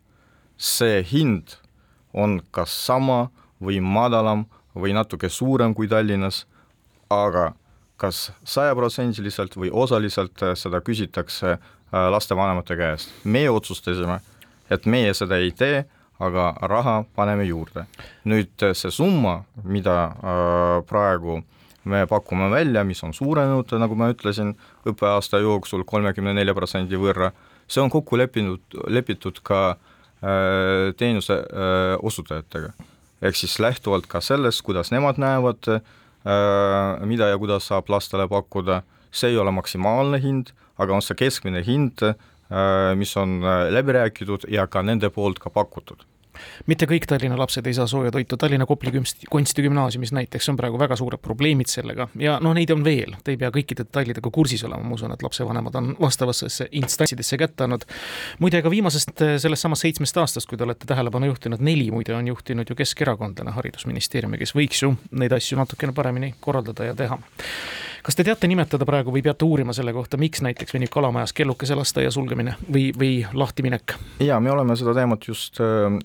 see 0.57 1.03
hind 1.05 1.53
on 2.13 2.39
kas 2.51 2.71
sama 2.85 3.29
või 3.61 3.77
madalam 3.77 4.47
või 4.73 4.93
natuke 4.93 5.29
suurem 5.29 5.75
kui 5.77 5.87
Tallinnas, 5.87 6.47
aga 7.09 7.51
kas 7.97 8.31
sajaprotsendiliselt 8.43 9.53
või 9.55 9.69
osaliselt 9.69 10.41
seda 10.57 10.81
küsitakse 10.81 11.57
lastevanemate 11.91 12.75
käest. 12.75 13.13
meie 13.23 13.49
otsustasime, 13.49 14.19
et 14.69 14.85
meie 14.85 15.13
seda 15.13 15.37
ei 15.37 15.51
tee, 15.51 15.85
aga 16.19 16.55
raha 16.61 17.03
paneme 17.15 17.45
juurde. 17.45 17.85
nüüd 18.25 18.73
see 18.73 18.91
summa, 18.91 19.43
mida 19.63 20.15
praegu 20.89 21.37
äh, 21.37 21.56
me 21.87 22.03
pakume 22.09 22.49
välja, 22.51 22.83
mis 22.87 23.03
on 23.03 23.13
suurenenud, 23.15 23.71
nagu 23.81 23.97
ma 23.99 24.11
ütlesin, 24.13 24.53
õppeaasta 24.87 25.41
jooksul 25.43 25.85
kolmekümne 25.87 26.33
nelja 26.37 26.55
protsendi 26.57 26.99
võrra, 26.99 27.31
see 27.67 27.81
on 27.83 27.91
kokku 27.93 28.19
leppinud, 28.19 28.63
lepitud 28.91 29.41
ka 29.47 29.61
äh, 29.73 30.93
teenuse 30.99 31.39
äh, 31.41 31.95
osutajatega. 32.01 32.73
ehk 33.21 33.35
siis 33.35 33.57
lähtuvalt 33.59 34.05
ka 34.07 34.21
sellest, 34.21 34.61
kuidas 34.61 34.91
nemad 34.93 35.17
näevad 35.17 35.71
äh,, 35.73 35.81
mida 37.05 37.31
ja 37.31 37.37
kuidas 37.37 37.65
saab 37.67 37.89
lastele 37.89 38.27
pakkuda, 38.27 38.83
see 39.11 39.31
ei 39.31 39.37
ole 39.37 39.51
maksimaalne 39.51 40.19
hind, 40.21 40.51
aga 40.77 40.93
on 40.93 41.01
see 41.01 41.17
keskmine 41.17 41.63
hind 41.65 42.03
mis 42.95 43.11
on 43.19 43.41
läbi 43.75 43.91
räägitud 43.91 44.45
ja 44.47 44.67
ka 44.71 44.79
nende 44.81 45.09
poolt 45.11 45.39
ka 45.43 45.49
pakutud 45.51 46.05
mitte 46.67 46.87
kõik 46.89 47.07
Tallinna 47.09 47.37
lapsed 47.39 47.67
ei 47.67 47.75
saa 47.77 47.87
sooja 47.87 48.11
toitu, 48.11 48.37
Tallinna 48.37 48.65
Kopli 48.65 48.91
kunstigümnaasiumis 49.31 50.13
näiteks 50.15 50.49
on 50.49 50.57
praegu 50.59 50.79
väga 50.79 50.95
suured 50.95 51.21
probleemid 51.23 51.71
sellega. 51.71 52.07
Ja 52.19 52.37
noh, 52.43 52.55
neid 52.57 52.71
on 52.73 52.83
veel, 52.85 53.15
te 53.23 53.33
ei 53.33 53.41
pea 53.41 53.51
kõikide 53.53 53.85
detailidega 53.85 54.31
kursis 54.33 54.63
olema, 54.67 54.83
ma 54.83 54.97
usun, 54.97 55.13
et 55.13 55.23
lapsevanemad 55.23 55.75
on 55.79 55.93
vastavatesse 56.01 56.69
instantsidesse 56.81 57.37
kätte 57.37 57.67
andnud. 57.67 57.85
muide, 58.39 58.61
ka 58.61 58.71
viimasest 58.71 59.21
eh, 59.21 59.35
sellest 59.41 59.65
samast 59.67 59.85
seitsmest 59.85 60.17
aastast, 60.17 60.49
kui 60.49 60.57
te 60.57 60.65
olete 60.67 60.89
tähelepanu 60.89 61.31
juhtinud, 61.31 61.63
neli 61.63 61.89
muide 61.91 62.15
on 62.15 62.27
juhtinud 62.27 62.69
ju 62.69 62.75
keskerakondlane 62.75 63.55
haridusministeeriumi, 63.57 64.39
kes 64.41 64.55
võiks 64.57 64.83
ju 64.83 64.95
neid 65.11 65.33
asju 65.37 65.59
natukene 65.59 65.95
paremini 65.97 66.33
korraldada 66.39 66.91
ja 66.91 66.95
teha 66.97 67.19
kas 68.07 68.15
te 68.15 68.23
teate 68.23 68.47
nimetada 68.47 68.85
praegu 68.87 69.11
või 69.11 69.21
peate 69.25 69.43
uurima 69.43 69.73
selle 69.75 69.91
kohta, 69.91 70.15
miks 70.19 70.39
näiteks 70.45 70.71
venib 70.71 70.91
Kalamajas 70.93 71.33
kellukese 71.35 71.75
lasteaia 71.75 72.11
sulgemine 72.15 72.53
või, 72.63 72.85
või 72.95 73.11
lahtiminek? 73.35 73.97
jaa, 74.23 74.39
me 74.39 74.53
oleme 74.53 74.77
seda 74.79 74.93
teemat 74.95 75.27
just 75.27 75.59
äh, 75.59 75.97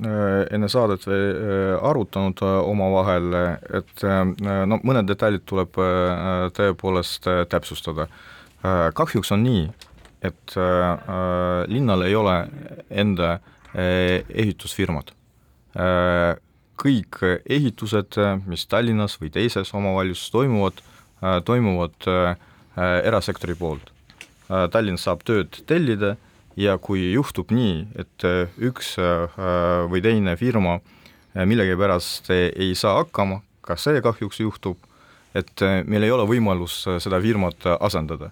enne 0.51 0.71
saadet 0.73 1.07
äh, 1.07 1.77
arutanud 1.79 2.43
äh, 2.43 2.59
omavahel, 2.73 3.39
et 3.79 4.03
no 4.03 4.81
mõned 4.83 5.07
detailid 5.07 5.47
tuleb 5.47 5.79
tõepoolest 6.57 7.29
täpsustada. 7.51 8.09
kahjuks 8.95 9.33
on 9.35 9.43
nii, 9.47 9.65
et 10.27 10.55
linnal 11.69 12.03
ei 12.07 12.15
ole 12.15 12.37
enda 12.91 13.37
ehitusfirmat 13.75 15.15
kõik 16.83 17.21
ehitused, 17.47 18.19
mis 18.47 18.67
Tallinnas 18.67 19.21
või 19.21 19.31
teises 19.35 19.71
omavalitsuses 19.75 20.35
toimuvad, 20.35 20.83
Äh, 20.83 20.92
toimuvad 21.45 22.09
äh, 22.11 22.37
erasektori 23.07 23.55
poolt. 23.59 23.93
Äh, 24.51 24.67
Tallinn 24.73 25.01
saab 25.01 25.25
tööd 25.29 25.63
tellida 25.69 26.17
ja 26.59 26.77
kui 26.79 27.13
juhtub 27.15 27.53
nii, 27.55 27.87
et 27.97 28.25
üks 28.61 28.91
või 29.89 30.03
teine 30.05 30.35
firma 30.37 30.75
millegipärast 31.33 32.29
ei 32.35 32.75
saa 32.77 32.99
hakkama, 32.99 33.39
ka 33.65 33.79
see 33.81 34.03
kahjuks 34.05 34.43
juhtub, 34.43 34.77
et 35.33 35.65
meil 35.89 36.05
ei 36.05 36.13
ole 36.13 36.27
võimalus 36.29 36.83
seda 37.01 37.23
firmat 37.25 37.65
asendada. 37.81 38.29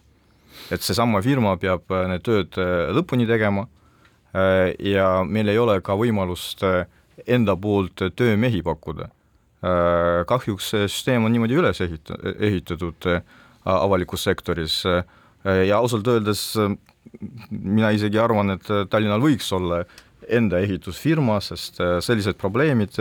et 0.70 0.82
seesama 0.84 1.22
firma 1.22 1.56
peab 1.56 1.88
need 1.88 2.22
tööd 2.22 2.60
lõpuni 2.92 3.26
tegema 3.26 3.64
ja 4.84 5.24
meil 5.24 5.48
ei 5.48 5.58
ole 5.58 5.80
ka 5.80 5.96
võimalust 5.96 6.60
enda 7.26 7.56
poolt 7.56 8.04
töömehi 8.16 8.60
pakkuda 8.62 9.08
Äh, 9.08 9.19
kahjuks 9.60 10.70
see 10.72 10.86
süsteem 10.88 11.26
on 11.26 11.34
niimoodi 11.34 11.58
üles 11.60 11.80
ehita-, 11.84 12.16
ehitatud 12.40 13.08
äh, 13.10 13.20
avalikus 13.68 14.24
sektoris 14.24 14.80
äh, 14.88 15.02
ja 15.68 15.80
ausalt 15.80 16.08
öeldes 16.08 16.44
mina 17.50 17.90
isegi 17.96 18.20
arvan, 18.20 18.54
et 18.56 18.68
Tallinnal 18.92 19.22
võiks 19.24 19.48
olla 19.56 19.82
enda 20.28 20.60
ehitusfirma, 20.60 21.38
sest 21.42 21.80
sellised 22.04 22.36
probleemid 22.38 22.98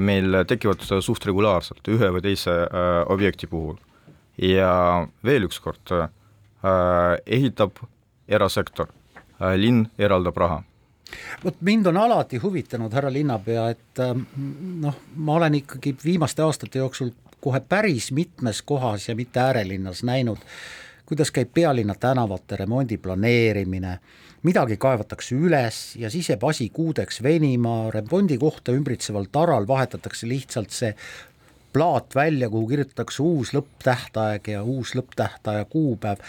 meil 0.00 0.38
tekivad 0.48 0.82
suht 1.04 1.26
regulaarselt 1.28 1.84
ühe 1.92 2.08
või 2.16 2.24
teise 2.24 2.54
objekti 3.12 3.46
puhul. 3.46 3.76
ja 4.40 5.04
veel 5.22 5.44
üks 5.46 5.60
kord, 5.62 5.92
ehitab 7.26 7.84
erasektor, 8.26 8.88
linn 9.60 9.84
eraldab 10.00 10.40
raha 10.40 10.62
vot 11.44 11.60
mind 11.60 11.86
on 11.86 11.96
alati 11.96 12.40
huvitanud, 12.42 12.92
härra 12.92 13.12
linnapea, 13.12 13.68
et 13.70 14.02
noh, 14.80 14.96
ma 15.16 15.36
olen 15.40 15.60
ikkagi 15.60 15.96
viimaste 16.04 16.42
aastate 16.42 16.78
jooksul 16.78 17.12
kohe 17.44 17.60
päris 17.60 18.12
mitmes 18.12 18.62
kohas 18.62 19.08
ja 19.08 19.14
mitte 19.16 19.40
äärelinnas 19.40 20.02
näinud, 20.02 20.38
kuidas 21.06 21.30
käib 21.30 21.50
pealinna 21.54 21.94
tänavate 21.94 22.56
remondi 22.56 22.96
planeerimine, 22.96 23.98
midagi 24.42 24.76
kaevatakse 24.80 25.36
üles 25.36 25.82
ja 26.00 26.10
siis 26.10 26.30
jääb 26.32 26.44
asi 26.48 26.70
kuudeks 26.72 27.22
venima, 27.22 27.90
remondi 27.92 28.38
kohta 28.40 28.72
ümbritseval 28.72 29.28
taral 29.32 29.68
vahetatakse 29.68 30.28
lihtsalt 30.28 30.72
see 30.72 30.94
plaat 31.74 32.14
välja, 32.14 32.48
kuhu 32.48 32.68
kirjutatakse 32.70 33.22
uus 33.22 33.52
lõpptähtaeg 33.56 34.52
ja 34.52 34.62
uus 34.62 34.94
lõpptähtaja 34.94 35.64
kuupäev 35.68 36.22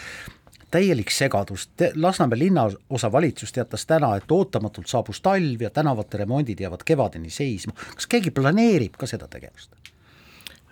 täielik 0.76 1.10
segadus, 1.10 1.70
Lasnamäe 1.94 2.38
linnaosa 2.38 3.10
valitsus 3.12 3.52
teatas 3.52 3.86
täna, 3.88 4.14
et 4.16 4.32
ootamatult 4.32 4.90
saabus 4.90 5.22
talv 5.24 5.62
ja 5.64 5.70
tänavate 5.70 6.20
remondid 6.20 6.60
jäävad 6.60 6.84
kevadeni 6.84 7.30
seisma, 7.32 7.72
kas 7.94 8.08
keegi 8.10 8.32
planeerib 8.36 8.98
ka 9.00 9.08
seda 9.08 9.28
tegevust? 9.32 9.72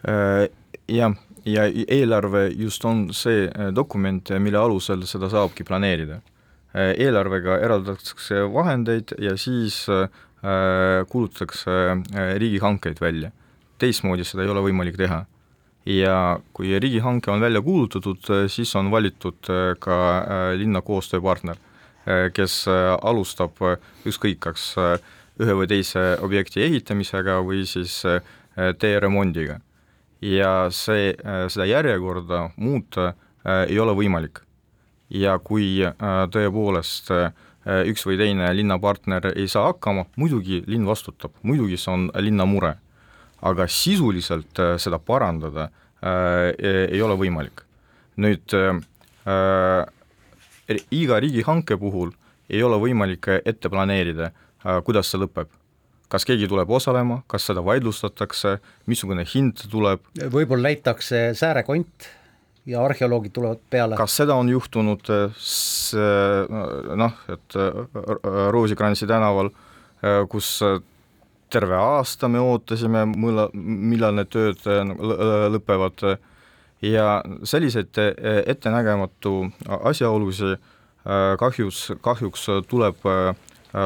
Äh, 0.04 0.48
jah, 0.88 1.16
ja 1.44 1.64
eelarve 1.88 2.48
just 2.52 2.84
on 2.84 3.06
see 3.16 3.46
äh, 3.48 3.70
dokument, 3.74 4.34
mille 4.38 4.60
alusel 4.60 5.06
seda 5.08 5.30
saabki 5.32 5.64
planeerida. 5.64 6.20
Äh, 6.74 6.92
eelarvega 7.06 7.56
eraldatakse 7.64 8.44
vahendeid 8.52 9.16
ja 9.18 9.38
siis 9.40 9.86
kuulutatakse 11.08 11.70
riigihankeid 12.36 12.98
välja. 13.00 13.30
teistmoodi 13.80 14.24
seda 14.28 14.42
ei 14.44 14.50
ole 14.52 14.60
võimalik 14.60 14.98
teha 15.00 15.22
ja 15.86 16.40
kui 16.52 16.78
riigihanke 16.80 17.30
on 17.30 17.40
välja 17.40 17.62
kuulutatud, 17.62 18.24
siis 18.48 18.76
on 18.76 18.90
valitud 18.90 19.50
äh, 19.50 19.74
ka 19.78 19.96
äh, 20.18 20.46
linna 20.58 20.82
koostööpartner, 20.82 21.60
kes 22.36 22.66
alustab 23.00 23.62
ükskõik, 24.04 24.42
kas 24.44 24.74
ühe 25.40 25.54
või 25.56 25.64
teise 25.70 26.02
objekti 26.20 26.60
ehitamisega 26.60 27.38
või 27.40 27.62
siis 27.64 27.94
tee 28.76 28.98
remondiga. 29.00 29.56
ja 30.20 30.68
see, 30.68 31.14
seda 31.48 31.64
järjekorda 31.64 32.50
muuta 32.56 33.14
ei 33.68 33.78
ole 33.80 33.96
võimalik. 33.96 34.42
ja 35.08 35.38
kui 35.38 35.80
tõepoolest 36.36 37.08
üks 37.64 38.06
või 38.06 38.18
teine 38.18 38.52
linnapartner 38.52 39.32
ei 39.34 39.48
saa 39.48 39.72
hakkama, 39.72 40.04
muidugi 40.16 40.62
linn 40.66 40.84
vastutab, 40.84 41.32
muidugi 41.42 41.76
see 41.76 41.92
on 41.92 42.10
linna 42.20 42.44
mure 42.44 42.76
aga 43.44 43.66
sisuliselt 43.68 44.58
äh, 44.62 44.76
seda 44.80 44.98
parandada 44.98 45.68
äh, 45.68 46.52
e-, 46.56 46.88
ei 46.94 47.02
ole 47.04 47.16
võimalik. 47.20 47.64
nüüd 48.14 48.54
äh, 48.54 48.76
iga 50.94 51.18
riigihanke 51.18 51.76
puhul 51.80 52.12
ei 52.48 52.62
ole 52.62 52.76
võimalik 52.78 53.26
ette 53.42 53.70
planeerida, 53.72 54.28
kuidas 54.84 55.08
see 55.10 55.18
lõpeb 55.18 55.48
kas 56.12 56.26
keegi 56.28 56.46
tuleb 56.46 56.70
osalema, 56.70 57.22
kas 57.26 57.48
seda 57.48 57.64
vaidlustatakse, 57.64 58.58
missugune 58.86 59.24
hind 59.26 59.64
tuleb. 59.72 60.04
võib-olla 60.30 60.68
leitakse 60.68 61.32
säärekont 61.34 62.06
ja 62.70 62.84
arheoloogid 62.84 63.34
tulevad 63.34 63.64
peale. 63.72 63.98
kas 63.98 64.14
seda 64.20 64.36
on 64.38 64.52
juhtunud, 64.52 65.10
noh, 67.02 67.18
et 67.34 67.58
Roosikransi 68.54 69.08
tänaval, 69.10 69.50
kus 70.30 70.60
terve 71.54 71.76
aasta 71.78 72.28
me 72.30 72.42
ootasime, 72.42 73.04
millal 73.14 74.16
need 74.18 74.30
tööd 74.32 74.64
äh, 74.70 74.82
lõpevad 75.54 76.06
ja 76.84 77.08
selliseid 77.46 78.00
äh, 78.02 78.40
ettenägematu 78.50 79.36
asjaolusid 79.90 80.56
äh, 80.56 81.34
kahjus, 81.40 81.86
kahjuks 82.04 82.48
tuleb 82.70 83.06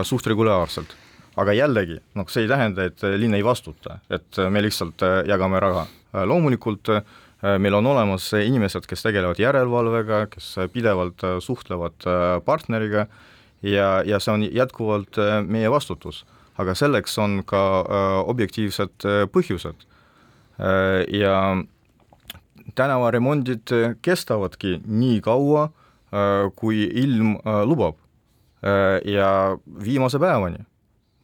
suht 0.04 0.26
regulaarselt. 0.28 0.90
aga 1.38 1.52
jällegi, 1.54 1.94
noh, 2.18 2.26
see 2.28 2.42
ei 2.44 2.48
tähenda, 2.50 2.85
et 2.90 3.02
linn 3.16 3.37
ei 3.37 3.44
vastuta, 3.46 4.00
et 4.11 4.40
me 4.50 4.61
lihtsalt 4.61 5.04
jagame 5.24 5.61
raha. 5.62 5.85
loomulikult 6.26 6.90
meil 7.62 7.74
on 7.78 7.87
olemas 7.87 8.26
inimesed, 8.35 8.85
kes 8.90 9.07
tegelevad 9.07 9.38
järelevalvega, 9.38 10.26
kes 10.33 10.48
pidevalt 10.74 11.22
suhtlevad 11.40 12.09
partneriga 12.44 13.07
ja, 13.62 14.02
ja 14.04 14.18
see 14.20 14.35
on 14.35 14.44
jätkuvalt 14.44 15.20
meie 15.46 15.70
vastutus 15.70 16.24
aga 16.59 16.75
selleks 16.75 17.18
on 17.23 17.42
ka 17.47 17.62
äh, 17.81 18.07
objektiivsed 18.31 19.07
äh, 19.07 19.25
põhjused. 19.33 19.87
Äh, 20.59 21.05
ja 21.14 21.35
tänavaremondid 22.79 23.71
kestavadki 24.05 24.79
nii 24.85 25.21
kaua, 25.25 25.71
kui 26.57 26.85
ilm 27.01 27.35
lubab 27.68 27.97
ja 29.05 29.31
viimase 29.85 30.21
päevani 30.21 30.62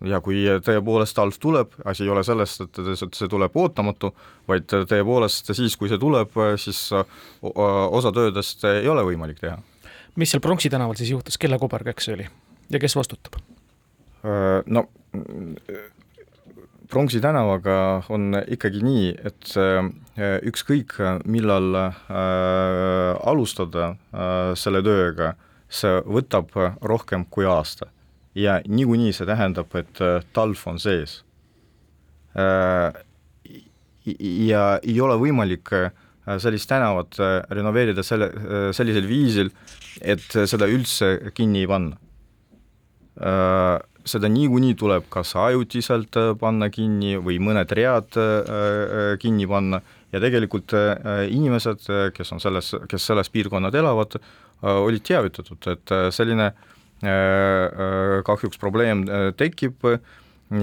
ja 0.09 0.19
kui 0.25 0.43
tõepoolest 0.65 1.17
talv 1.17 1.39
tuleb, 1.41 1.77
asi 1.89 2.05
ei 2.05 2.11
ole 2.13 2.25
sellest, 2.27 2.65
et 2.65 2.81
see 3.17 3.31
tuleb 3.31 3.57
ootamatu, 3.61 4.11
vaid 4.49 4.67
tõepoolest 4.73 5.53
siis, 5.57 5.77
kui 5.81 5.93
see 5.93 6.01
tuleb, 6.01 6.37
siis 6.61 6.81
osa 7.45 8.13
töödest 8.13 8.65
ei 8.73 8.89
ole 8.89 9.07
võimalik 9.09 9.41
teha. 9.41 9.57
mis 10.17 10.33
seal 10.35 10.45
Pronksi 10.45 10.73
tänaval 10.73 11.01
siis 11.01 11.15
juhtus, 11.15 11.39
kelle 11.39 11.61
kobarkäkk 11.61 12.05
see 12.05 12.19
oli 12.19 12.29
ja 12.71 12.83
kes 12.83 12.97
vastutab? 12.97 13.41
no 14.67 14.89
Pronksi 16.91 17.21
tänavaga 17.21 18.03
on 18.13 18.37
ikkagi 18.55 18.83
nii, 18.85 19.07
et 19.27 19.55
äh, 19.57 19.87
ükskõik, 20.47 20.93
millal 21.27 21.75
äh, 21.81 21.97
alustada 23.25 23.89
äh, 23.89 24.53
selle 24.59 24.83
tööga, 24.85 25.33
see 25.67 26.03
võtab 26.05 26.53
rohkem 26.85 27.25
kui 27.31 27.49
aasta. 27.49 27.91
ja 28.35 28.57
niikuinii 28.67 29.13
see 29.15 29.27
tähendab, 29.27 29.71
et 29.79 30.01
talv 30.35 30.59
on 30.67 30.79
sees 30.83 31.21
ja 34.19 34.63
ei 34.83 34.97
ole 35.01 35.15
võimalik 35.21 35.71
sellist 36.43 36.67
tänavat 36.69 37.15
renoveerida 37.55 38.03
selle, 38.03 38.33
sellisel 38.75 39.07
viisil, 39.07 39.53
et 40.03 40.27
seda 40.51 40.67
üldse 40.67 41.31
kinni 41.39 41.63
ei 41.63 41.71
panna 41.71 41.95
seda 44.09 44.29
niikuinii 44.29 44.75
tuleb 44.79 45.07
kas 45.13 45.35
ajutiselt 45.41 46.17
äh, 46.21 46.33
panna 46.39 46.69
kinni 46.73 47.17
või 47.21 47.39
mõned 47.43 47.73
read 47.77 48.19
äh, 48.21 48.33
äh, 48.45 49.07
kinni 49.21 49.49
panna 49.51 49.81
ja 50.15 50.21
tegelikult 50.23 50.71
inimesed, 51.35 51.89
kes 52.15 52.29
on 52.37 52.39
selles, 52.39 52.69
kes 52.87 53.07
selles 53.09 53.27
piirkonnad 53.35 53.75
elavad, 53.75 54.13
olid 54.63 55.03
teavitatud, 55.03 55.67
et 55.73 55.93
selline 56.15 56.53
kahjuks 58.23 58.61
probleem 58.63 59.03
tekib 59.35 59.83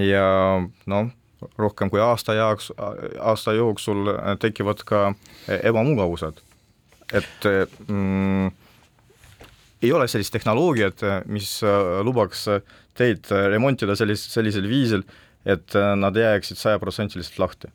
ja 0.07 0.29
noh, 0.87 1.11
rohkem 1.59 1.91
kui 1.91 1.99
aasta 1.99 2.37
jaoks, 2.37 2.71
aasta 3.19 3.57
jooksul 3.57 4.13
tekivad 4.39 4.85
ka 4.87 5.03
ebamugavused. 5.59 6.39
et 7.11 7.49
mm, 7.89 8.55
ei 9.83 9.91
ole 9.91 10.07
sellist 10.07 10.31
tehnoloogiat, 10.31 11.03
mis 11.27 11.57
lubaks 12.07 12.47
teid 13.01 13.33
remontida 13.51 13.97
sellis-, 13.97 14.29
sellisel 14.31 14.69
viisil, 14.69 15.05
et 15.49 15.73
nad 15.97 16.17
jääksid 16.17 16.59
sajaprotsendiliselt 16.61 17.39
lahti 17.41 17.71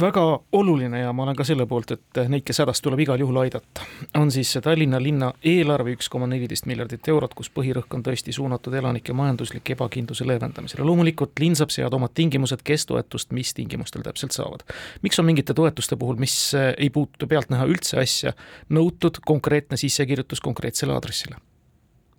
väga 0.00 0.40
oluline 0.52 1.00
ja 1.00 1.12
ma 1.12 1.22
olen 1.22 1.36
ka 1.36 1.44
selle 1.44 1.66
poolt, 1.68 1.90
et 1.90 2.20
neid, 2.28 2.44
kes 2.46 2.62
hädas, 2.62 2.80
tuleb 2.82 3.02
igal 3.04 3.20
juhul 3.20 3.42
aidata, 3.42 3.84
on 4.18 4.30
siis 4.32 4.54
Tallinna 4.64 5.00
linna 5.02 5.32
eelarve 5.44 5.92
üks 5.96 6.08
koma 6.12 6.26
neliteist 6.30 6.66
miljardit 6.70 7.08
eurot, 7.12 7.34
kus 7.36 7.50
põhirõhk 7.52 7.92
on 7.96 8.04
tõesti 8.06 8.32
suunatud 8.32 8.74
elanike 8.78 9.12
majanduslike 9.16 9.76
ebakindluse 9.76 10.26
leevendamisele. 10.28 10.84
loomulikult 10.86 11.38
linn 11.40 11.58
saab 11.58 11.74
seada 11.74 11.96
omad 11.96 12.14
tingimused, 12.14 12.64
kes 12.64 12.86
toetust 12.88 13.32
mis 13.36 13.52
tingimustel 13.54 14.02
täpselt 14.02 14.32
saavad. 14.32 14.64
miks 15.02 15.18
on 15.18 15.28
mingite 15.28 15.54
toetuste 15.54 15.96
puhul, 15.96 16.16
mis 16.16 16.54
ei 16.78 16.90
puutu 16.90 17.26
pealtnäha 17.26 17.68
üldse 17.68 18.00
asja, 18.00 18.32
nõutud 18.70 19.20
konkreetne 19.26 19.76
sissekirjutus 19.76 20.40
konkreetsele 20.40 20.92
aadressile? 20.92 21.36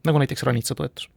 nagu 0.05 0.19
näiteks 0.19 0.43
ranitsa 0.43 0.75
toetus 0.75 1.09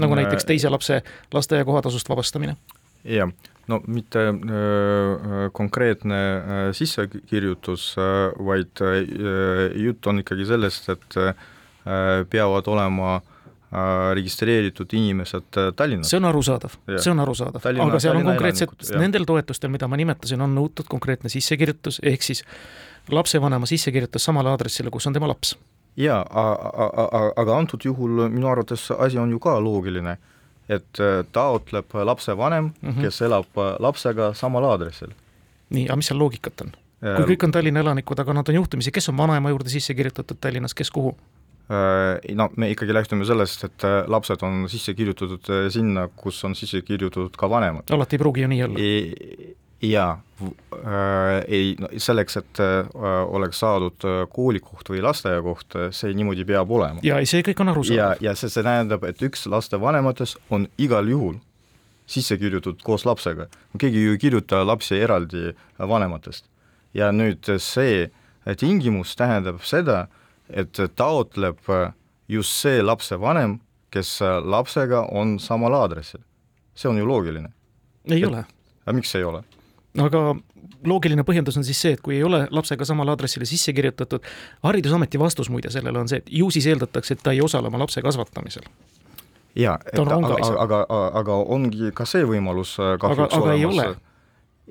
nagu 0.00 0.18
näiteks 0.18 0.48
teise 0.48 0.70
lapse 0.72 1.02
lasteaia 1.34 1.66
kohatasust 1.68 2.08
vabastamine? 2.08 2.56
jah, 3.04 3.30
no 3.68 3.80
mitte 3.86 4.18
öö, 4.18 5.50
konkreetne 5.52 6.18
öö, 6.18 6.72
sissekirjutus, 6.72 7.94
vaid 8.44 8.80
öö, 8.80 9.70
jutt 9.74 10.06
on 10.06 10.18
ikkagi 10.24 10.46
sellest, 10.48 10.88
et 10.88 11.16
öö, 11.16 11.32
peavad 12.30 12.66
olema 12.66 13.20
registreeritud 14.14 14.92
inimesed 14.96 15.58
Tallinnas. 15.76 16.08
see 16.08 16.16
on 16.16 16.24
arusaadav, 16.24 16.72
see 16.96 17.10
on 17.12 17.20
arusaadav, 17.20 17.66
aga 17.84 17.98
seal 18.00 18.16
on 18.16 18.24
konkreetsed, 18.30 18.94
nendel 18.96 19.26
toetustel, 19.28 19.68
mida 19.68 19.84
ma 19.92 19.98
nimetasin, 20.00 20.40
on 20.40 20.54
nõutud 20.56 20.88
konkreetne 20.88 21.28
sissekirjutus, 21.28 22.00
ehk 22.00 22.24
siis 22.24 22.40
lapsevanema 23.12 23.68
sissekirjutus 23.68 24.24
samale 24.24 24.48
aadressile, 24.54 24.88
kus 24.94 25.08
on 25.10 25.16
tema 25.16 25.28
laps 25.28 25.52
jaa, 25.98 26.22
aga 27.36 27.56
antud 27.56 27.84
juhul 27.84 28.26
minu 28.30 28.50
arvates 28.50 28.88
asi 28.98 29.18
on 29.18 29.30
ju 29.34 29.40
ka 29.42 29.58
loogiline, 29.62 30.16
et 30.68 31.00
taotleb 31.32 31.94
lapsevanem 32.04 32.70
mm, 32.70 32.90
-hmm. 32.90 33.00
kes 33.02 33.22
elab 33.22 33.62
lapsega 33.78 34.34
samal 34.34 34.64
aadressil. 34.64 35.14
nii, 35.70 35.86
aga 35.86 35.96
mis 35.96 36.06
seal 36.06 36.18
loogikat 36.18 36.60
on? 36.60 36.72
kui 37.00 37.34
kõik 37.34 37.44
on 37.44 37.52
Tallinna 37.54 37.80
elanikud, 37.80 38.18
aga 38.18 38.34
nad 38.34 38.48
on 38.48 38.54
juhtumisi, 38.54 38.90
kes 38.90 39.08
on 39.08 39.16
vanaema 39.16 39.50
juurde 39.50 39.70
sisse 39.70 39.94
kirjutatud 39.94 40.38
Tallinnas, 40.40 40.74
kes 40.74 40.90
kuhu? 40.90 41.16
no 42.34 42.48
me 42.56 42.70
ikkagi 42.70 42.94
lähtume 42.94 43.24
sellest, 43.28 43.64
et 43.64 43.82
lapsed 44.06 44.42
on 44.42 44.68
sisse 44.68 44.94
kirjutatud 44.94 45.50
sinna, 45.70 46.08
kus 46.16 46.44
on 46.44 46.54
sisse 46.54 46.82
kirjutatud 46.82 47.36
ka 47.36 47.50
vanemad. 47.50 47.90
alati 47.90 48.16
ei 48.16 48.18
pruugi 48.18 48.42
ju 48.42 48.48
nii 48.48 48.62
olla 48.62 48.78
jaa 49.82 50.20
äh,, 50.42 51.44
ei 51.48 51.76
no 51.78 51.88
selleks, 51.96 52.36
et 52.36 52.60
äh, 52.60 52.88
oleks 53.26 53.60
saadud 53.62 54.04
äh, 54.06 54.22
koolikoht 54.32 54.90
või 54.90 55.02
lasteaiakoht, 55.02 55.76
äh, 55.76 55.90
see 55.94 56.14
niimoodi 56.14 56.46
peab 56.48 56.70
olema. 56.70 57.02
jaa, 57.06 57.20
ei 57.22 57.28
see 57.30 57.44
kõik 57.46 57.62
on 57.62 57.72
arusaadav. 57.74 57.98
ja, 58.18 58.30
ja 58.30 58.34
see, 58.38 58.50
see 58.50 58.66
tähendab, 58.66 59.04
et 59.06 59.22
üks 59.22 59.46
lastevanematest 59.50 60.40
on 60.50 60.66
igal 60.78 61.08
juhul 61.08 61.38
sisse 62.08 62.38
kirjutatud 62.40 62.82
koos 62.82 63.06
lapsega. 63.06 63.46
keegi 63.78 64.04
ju 64.04 64.16
ei 64.16 64.18
kirjuta 64.18 64.64
lapsi 64.66 64.98
eraldi 64.98 65.52
vanematest. 65.78 66.46
ja 66.94 67.12
nüüd 67.12 67.46
see 67.58 68.10
tingimus 68.58 69.14
tähendab 69.16 69.60
seda, 69.62 70.06
et 70.48 70.78
taotleb 70.96 71.58
just 72.28 72.56
see 72.62 72.82
lapsevanem, 72.82 73.58
kes 73.92 74.18
lapsega 74.44 75.04
on 75.12 75.38
samal 75.38 75.74
aadressil. 75.74 76.24
see 76.74 76.88
on 76.90 76.98
ju 76.98 77.06
loogiline. 77.06 77.52
ei 78.10 78.22
et, 78.22 78.28
ole. 78.28 78.44
miks 78.92 79.14
ei 79.14 79.24
ole? 79.24 79.44
Aga 80.04 80.22
loogiline 80.86 81.24
põhjendus 81.26 81.58
on 81.58 81.66
siis 81.66 81.80
see, 81.80 81.96
et 81.96 82.02
kui 82.04 82.18
ei 82.18 82.24
ole 82.26 82.44
lapsega 82.54 82.86
samale 82.88 83.12
aadressile 83.14 83.46
sisse 83.48 83.72
kirjutatud, 83.74 84.24
haridusameti 84.66 85.20
vastus 85.20 85.50
muide 85.50 85.72
sellele 85.74 85.98
on 85.98 86.10
see, 86.10 86.22
et 86.22 86.30
ju 86.40 86.50
siis 86.54 86.68
eeldatakse, 86.70 87.16
et 87.16 87.24
ta 87.24 87.34
ei 87.34 87.42
osale 87.44 87.70
oma 87.70 87.80
lapse 87.82 88.02
kasvatamisel. 88.04 88.68
jaa, 89.58 89.78
aga, 89.98 90.28
aga, 90.58 90.84
aga, 91.22 91.38
ongi 91.56 91.90
ka 91.94 92.06
see 92.06 92.26
võimalus 92.28 92.76
äh, 92.78 92.94
kahjuks 93.00 93.34
aga, 93.34 93.42
aga 93.42 93.68
olemas. 93.68 94.00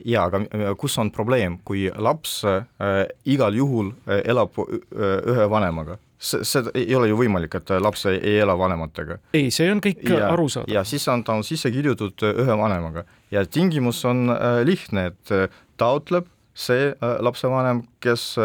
jaa, 0.06 0.26
aga 0.30 0.44
äh, 0.46 0.74
kus 0.80 0.98
on 0.98 1.12
probleem, 1.12 1.60
kui 1.68 1.90
laps 1.92 2.40
äh, 2.48 3.06
igal 3.26 3.56
juhul 3.56 3.92
äh, 4.08 4.22
elab 4.32 4.56
ühe 4.58 5.50
vanemaga 5.52 5.98
see, 6.18 6.44
see 6.48 6.74
ei 6.74 6.96
ole 6.96 7.12
ju 7.12 7.20
võimalik, 7.20 7.60
et 7.60 7.76
laps 7.82 8.06
ei, 8.10 8.20
ei 8.22 8.40
ela 8.44 8.58
vanematega. 8.58 9.20
ei, 9.38 9.52
see 9.54 9.70
on 9.72 9.82
kõik 9.84 10.04
arusaadav. 10.18 10.74
ja 10.74 10.84
siis 10.88 11.08
on, 11.12 11.24
ta 11.24 11.38
on 11.38 11.46
sisse 11.48 11.72
kirjutatud 11.72 12.28
ühe 12.34 12.58
vanemaga 12.58 13.06
ja 13.32 13.46
tingimus 13.46 14.06
on 14.06 14.30
äh, 14.30 14.66
lihtne, 14.66 15.06
et 15.12 15.32
äh, 15.32 15.48
taotleb 15.78 16.28
see 16.58 16.90
äh, 16.90 17.16
lapsevanem, 17.22 17.84
kes 18.02 18.36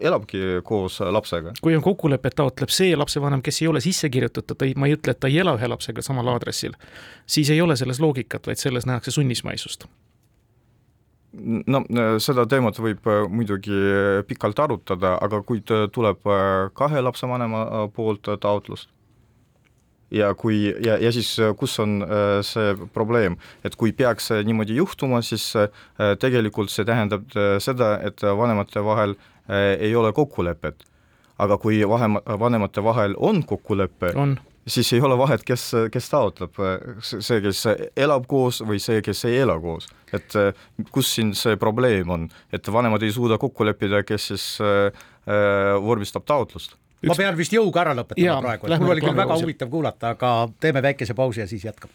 elabki 0.00 0.60
koos 0.64 1.00
lapsega. 1.00 1.54
kui 1.62 1.76
on 1.76 1.82
kokkulepe, 1.82 2.28
et 2.28 2.36
taotleb 2.36 2.72
see 2.72 2.96
lapsevanem, 2.96 3.42
kes 3.42 3.62
ei 3.62 3.68
ole 3.70 3.80
sisse 3.84 4.10
kirjutatud, 4.12 4.66
ei, 4.66 4.74
ma 4.76 4.90
ei 4.90 4.98
ütle, 4.98 5.14
et 5.14 5.20
ta 5.20 5.30
ei 5.32 5.40
ela 5.40 5.56
ühe 5.56 5.70
lapsega 5.72 6.04
samal 6.04 6.28
aadressil, 6.34 6.76
siis 7.26 7.50
ei 7.50 7.62
ole 7.64 7.76
selles 7.80 8.02
loogikat, 8.04 8.50
vaid 8.50 8.60
selles 8.60 8.88
nähakse 8.90 9.14
sunnismaisust 9.14 9.88
no 11.66 11.82
seda 12.22 12.46
teemat 12.50 12.78
võib 12.80 13.06
äh, 13.10 13.24
muidugi 13.30 13.74
äh, 13.74 14.18
pikalt 14.28 14.60
arutada, 14.60 15.16
aga 15.22 15.42
kui 15.46 15.62
tuleb 15.64 16.28
äh, 16.30 16.70
kahe 16.76 17.02
lapsevanema 17.04 17.88
poolt 17.94 18.30
taotlus 18.40 18.88
ja 20.14 20.30
kui, 20.38 20.68
ja, 20.84 20.96
ja 21.00 21.10
siis 21.14 21.32
kus 21.58 21.74
on 21.82 22.04
see 22.46 22.74
probleem, 22.94 23.34
et 23.66 23.74
kui 23.74 23.90
peaks 23.96 24.28
niimoodi 24.46 24.76
juhtuma, 24.76 25.18
siis 25.26 25.48
tegelikult 26.22 26.70
see 26.70 26.86
tähendab 26.86 27.24
seda, 27.64 27.96
et 28.06 28.22
vanemate 28.22 28.84
vahel 28.84 29.16
ei 29.50 29.90
ole 29.96 30.12
kokkulepet. 30.14 30.84
aga 31.38 31.56
kui 31.58 31.80
vahem-, 31.82 32.20
vanemate 32.38 32.84
vahel 32.84 33.16
on 33.18 33.42
kokkulepe, 33.42 34.12
siis 34.66 34.92
ei 34.92 35.00
ole 35.00 35.18
vahet, 35.18 35.44
kes, 35.44 35.70
kes 35.92 36.08
taotleb, 36.10 36.60
see, 37.02 37.40
kes 37.44 37.64
elab 37.96 38.26
koos 38.28 38.62
või 38.64 38.80
see, 38.82 39.02
kes 39.04 39.24
ei 39.28 39.40
ela 39.44 39.56
koos. 39.60 39.88
et 40.14 40.32
kus 40.94 41.14
siin 41.16 41.34
see 41.34 41.56
probleem 41.60 42.10
on, 42.10 42.28
et 42.52 42.72
vanemad 42.72 43.02
ei 43.02 43.12
suuda 43.12 43.38
kokku 43.38 43.66
leppida, 43.66 44.02
kes 44.06 44.30
siis 44.32 44.46
äh, 44.62 45.04
äh 45.28 45.74
vormistab 45.82 46.24
taotlust? 46.24 46.78
Üks... 47.02 47.10
ma 47.10 47.18
pean 47.18 47.36
vist 47.36 47.52
jõuga 47.52 47.82
ära 47.82 47.96
lõpetama 47.98 48.24
Jaa, 48.24 48.40
praegu, 48.40 48.70
et 48.70 48.80
mul 48.80 48.94
oli 48.94 49.04
küll 49.04 49.18
väga 49.18 49.36
huvitav 49.40 49.70
kuulata, 49.70 50.14
aga 50.16 50.32
teeme 50.60 50.82
väikese 50.82 51.14
pausi 51.14 51.44
ja 51.44 51.46
siis 51.46 51.64
jätkame. 51.64 51.92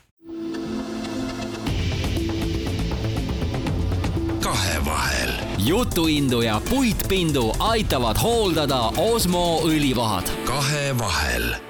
kahevahel. 4.44 5.34
jutuindu 5.58 6.42
ja 6.42 6.62
puitpindu 6.70 7.50
aitavad 7.60 8.22
hooldada 8.22 8.84
Osmo 8.98 9.62
õlivahad. 9.66 10.30
kahevahel 10.46 11.69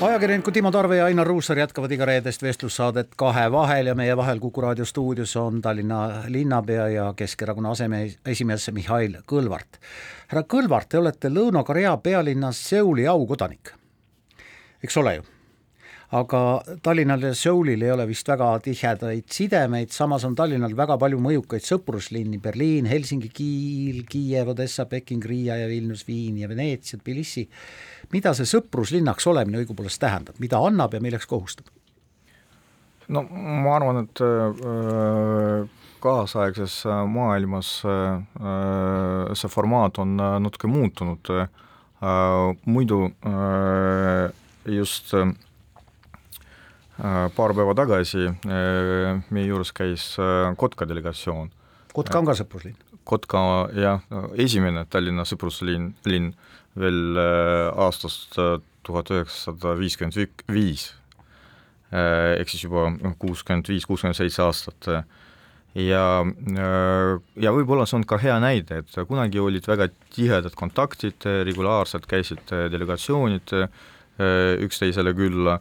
ajakirjanikud 0.00 0.52
Timo 0.52 0.70
Tarve 0.70 0.96
ja 0.96 1.04
Ainar 1.04 1.26
Ruussaar 1.28 1.58
jätkavad 1.60 1.92
iga 1.92 2.06
reedest 2.08 2.42
vestlussaadet 2.42 3.10
Kahe 3.20 3.50
vahel 3.52 3.90
ja 3.90 3.94
meie 3.94 4.14
vahel 4.16 4.38
Kuku 4.40 4.60
raadio 4.64 4.84
stuudios 4.88 5.36
on 5.36 5.60
Tallinna 5.62 6.22
linnapea 6.28 6.88
ja 6.88 7.12
Keskerakonna 7.16 7.70
aseesimees 7.70 8.70
Mihhail 8.72 9.18
Kõlvart. 9.32 9.76
härra 10.28 10.42
Kõlvart, 10.54 10.88
te 10.88 10.98
olete 10.98 11.28
Lõuna-Korea 11.28 11.96
pealinnas 12.02 12.62
Seuli 12.68 13.06
aukodanik, 13.06 13.74
eks 14.84 14.96
ole 14.96 15.14
ju? 15.14 15.28
Aga 16.10 16.40
Tallinnal 16.82 17.22
ja 17.22 17.34
Seulil 17.38 17.82
ei 17.86 17.92
ole 17.94 18.06
vist 18.08 18.28
väga 18.28 18.48
tihedaid 18.64 19.28
sidemeid, 19.30 19.92
samas 19.94 20.24
on 20.26 20.34
Tallinnal 20.34 20.74
väga 20.76 20.96
palju 20.98 21.20
mõjukaid 21.22 21.62
sõpruslinni, 21.62 22.40
Berliin, 22.42 22.88
Helsingi, 22.90 23.30
Kiil, 23.34 24.02
Kiiev, 24.10 24.50
Odessa, 24.54 24.88
Peking, 24.90 25.22
Riia 25.24 25.60
ja 25.60 25.68
Vilnius, 25.70 26.02
Viin 26.08 26.40
ja 26.42 26.50
Veneetsia, 26.50 26.98
Tbilisi 26.98 27.46
mida 28.14 28.32
see 28.36 28.48
sõpruslinnaks 28.48 29.28
olemine 29.30 29.60
õigupoolest 29.62 30.00
tähendab, 30.02 30.38
mida 30.42 30.60
annab 30.64 30.94
ja 30.96 31.02
milleks 31.02 31.28
kohustab? 31.30 31.68
no 33.10 33.24
ma 33.26 33.74
arvan, 33.74 34.04
et 34.04 34.22
äh, 34.22 35.70
kaasaegses 36.02 36.76
äh, 36.86 37.02
maailmas 37.10 37.72
äh, 37.86 39.34
see 39.34 39.50
formaat 39.50 39.98
on 40.02 40.14
natuke 40.16 40.70
muutunud, 40.70 41.32
muidu 42.64 43.10
just 44.64 45.10
paar 47.36 47.54
päeva 47.56 47.72
tagasi 47.78 48.26
meie 48.44 49.46
juures 49.46 49.72
käis 49.72 50.12
Kotka 50.60 50.86
delegatsioon. 50.88 51.50
Kotka 51.96 52.20
on 52.20 52.28
ka 52.28 52.36
sõpruslinn? 52.38 52.76
Kotka 53.08 53.40
jah, 53.74 54.02
esimene 54.38 54.84
Tallinna 54.90 55.24
sõpruslinn, 55.26 55.94
linn 56.06 56.32
veel 56.78 57.18
äh, 57.18 57.68
aastast 57.82 58.38
äh, 58.38 58.58
tuhat 58.86 59.10
üheksasada 59.12 59.74
viiskümmend 59.78 60.44
viis, 60.50 60.90
äh, 61.90 62.36
ehk 62.38 62.52
siis 62.52 62.66
juba 62.66 62.88
noh, 62.94 63.16
kuuskümmend 63.20 63.70
viis, 63.72 63.86
kuuskümmend 63.88 64.18
seitse 64.18 64.44
aastat. 64.44 64.90
ja, 65.74 66.04
ja 67.38 67.52
võib-olla 67.54 67.86
see 67.86 68.00
on 68.00 68.04
ka 68.04 68.18
hea 68.18 68.38
näide, 68.42 68.80
et 68.82 68.96
kunagi 69.06 69.38
olid 69.38 69.66
väga 69.70 69.86
tihedad 70.14 70.54
kontaktid, 70.58 71.22
regulaarselt 71.46 72.08
käisid 72.10 72.42
delegatsioonid 72.72 73.54
üksteisele 74.66 75.14
külla, 75.14 75.60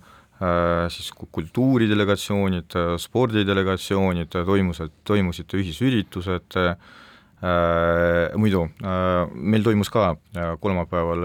siis 0.93 1.09
kultuuridelegatsioonid, 1.35 2.75
spordidelegatsioonid, 3.03 4.37
toimusid, 4.47 4.93
toimusid 5.03 5.55
ühisüritused, 5.59 6.55
Äh, 7.39 8.35
muidu 8.35 8.65
äh, 8.83 9.29
meil 9.31 9.63
toimus 9.63 9.87
ka 9.87 10.09
äh, 10.35 10.57
kolmapäeval 10.59 11.21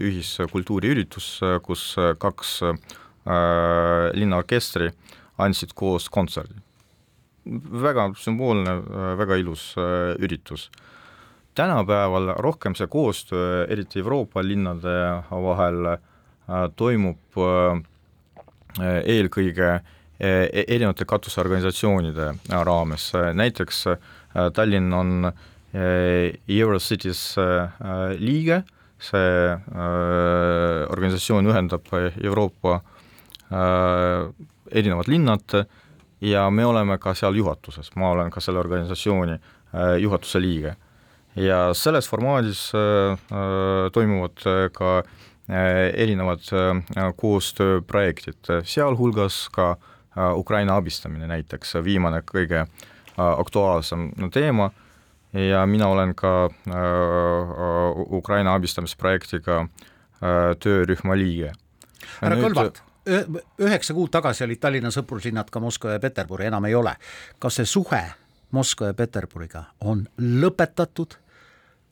ühiskultuuriüritus, 0.00 1.26
kus 1.60 1.82
kaks 2.16 2.60
linnaorkestri 4.16 4.88
andsid 5.42 5.74
koos 5.76 6.08
kontserdi. 6.08 6.62
väga 7.82 8.08
sümboolne, 8.16 8.72
väga 9.18 9.36
ilus 9.36 9.74
üritus. 10.18 10.70
tänapäeval 11.54 12.34
rohkem 12.38 12.74
see 12.74 12.86
koostöö, 12.86 13.66
eriti 13.68 13.98
Euroopa 13.98 14.42
linnade 14.42 15.22
vahel, 15.30 15.98
toimub 16.76 17.38
eelkõige 18.80 19.70
e-, 20.20 20.64
erinevate 20.66 21.04
katusorganisatsioonide 21.08 22.32
raames, 22.66 23.12
näiteks 23.34 23.84
Äh, 24.36 24.50
Tallinn 24.52 24.92
on 24.92 25.24
äh, 25.24 26.32
Eurocities 26.48 27.38
äh, 27.38 27.70
liige, 28.18 28.62
see 28.98 29.56
organisatsioon 30.88 31.50
ühendab 31.50 31.90
Euroopa 32.24 32.78
erinevad 34.72 35.10
linnad 35.12 35.54
ja 36.24 36.46
me 36.50 36.64
oleme 36.64 36.96
ka 36.98 37.12
seal 37.14 37.36
juhatuses, 37.36 37.90
ma 38.00 38.14
olen 38.14 38.32
ka 38.32 38.40
selle 38.40 38.62
organisatsiooni 38.62 39.36
juhatuse 40.00 40.40
liige. 40.40 40.72
ja 41.36 41.74
selles 41.76 42.08
formaadis 42.08 42.70
toimuvad 43.92 44.48
ka 44.72 44.94
erinevad 45.48 46.42
koostööprojektid, 47.16 48.48
sealhulgas 48.66 49.44
ka 49.54 49.76
Ukraina 50.34 50.74
abistamine 50.80 51.28
näiteks, 51.30 51.76
viimane 51.86 52.22
kõige 52.26 52.64
äh, 52.64 52.86
Äh, 53.18 53.40
aktuaalsem 53.40 54.10
teema 54.32 54.70
ja 55.32 55.66
mina 55.66 55.88
olen 55.88 56.14
ka 56.14 56.44
äh, 56.44 56.74
äh, 56.74 58.12
Ukraina 58.12 58.54
abistamisprojektiga 58.54 59.68
töörühma 60.60 61.16
liige. 61.16 61.52
härra 62.20 62.36
Kõlvart, 62.40 62.78
üheksa 63.60 63.94
kuud 63.94 64.10
tagasi 64.12 64.44
olid 64.44 64.60
Tallinna 64.60 64.88
sõpruslinnad 64.92 65.50
ka 65.52 65.60
Moskva 65.60 65.96
ja 65.96 66.00
Peterburi, 66.00 66.46
enam 66.48 66.64
ei 66.64 66.74
ole. 66.74 66.94
kas 67.38 67.56
see 67.60 67.68
suhe 67.68 68.02
Moskva 68.50 68.92
ja 68.92 68.94
Peterburiga 68.94 69.64
on 69.80 70.06
lõpetatud 70.18 71.16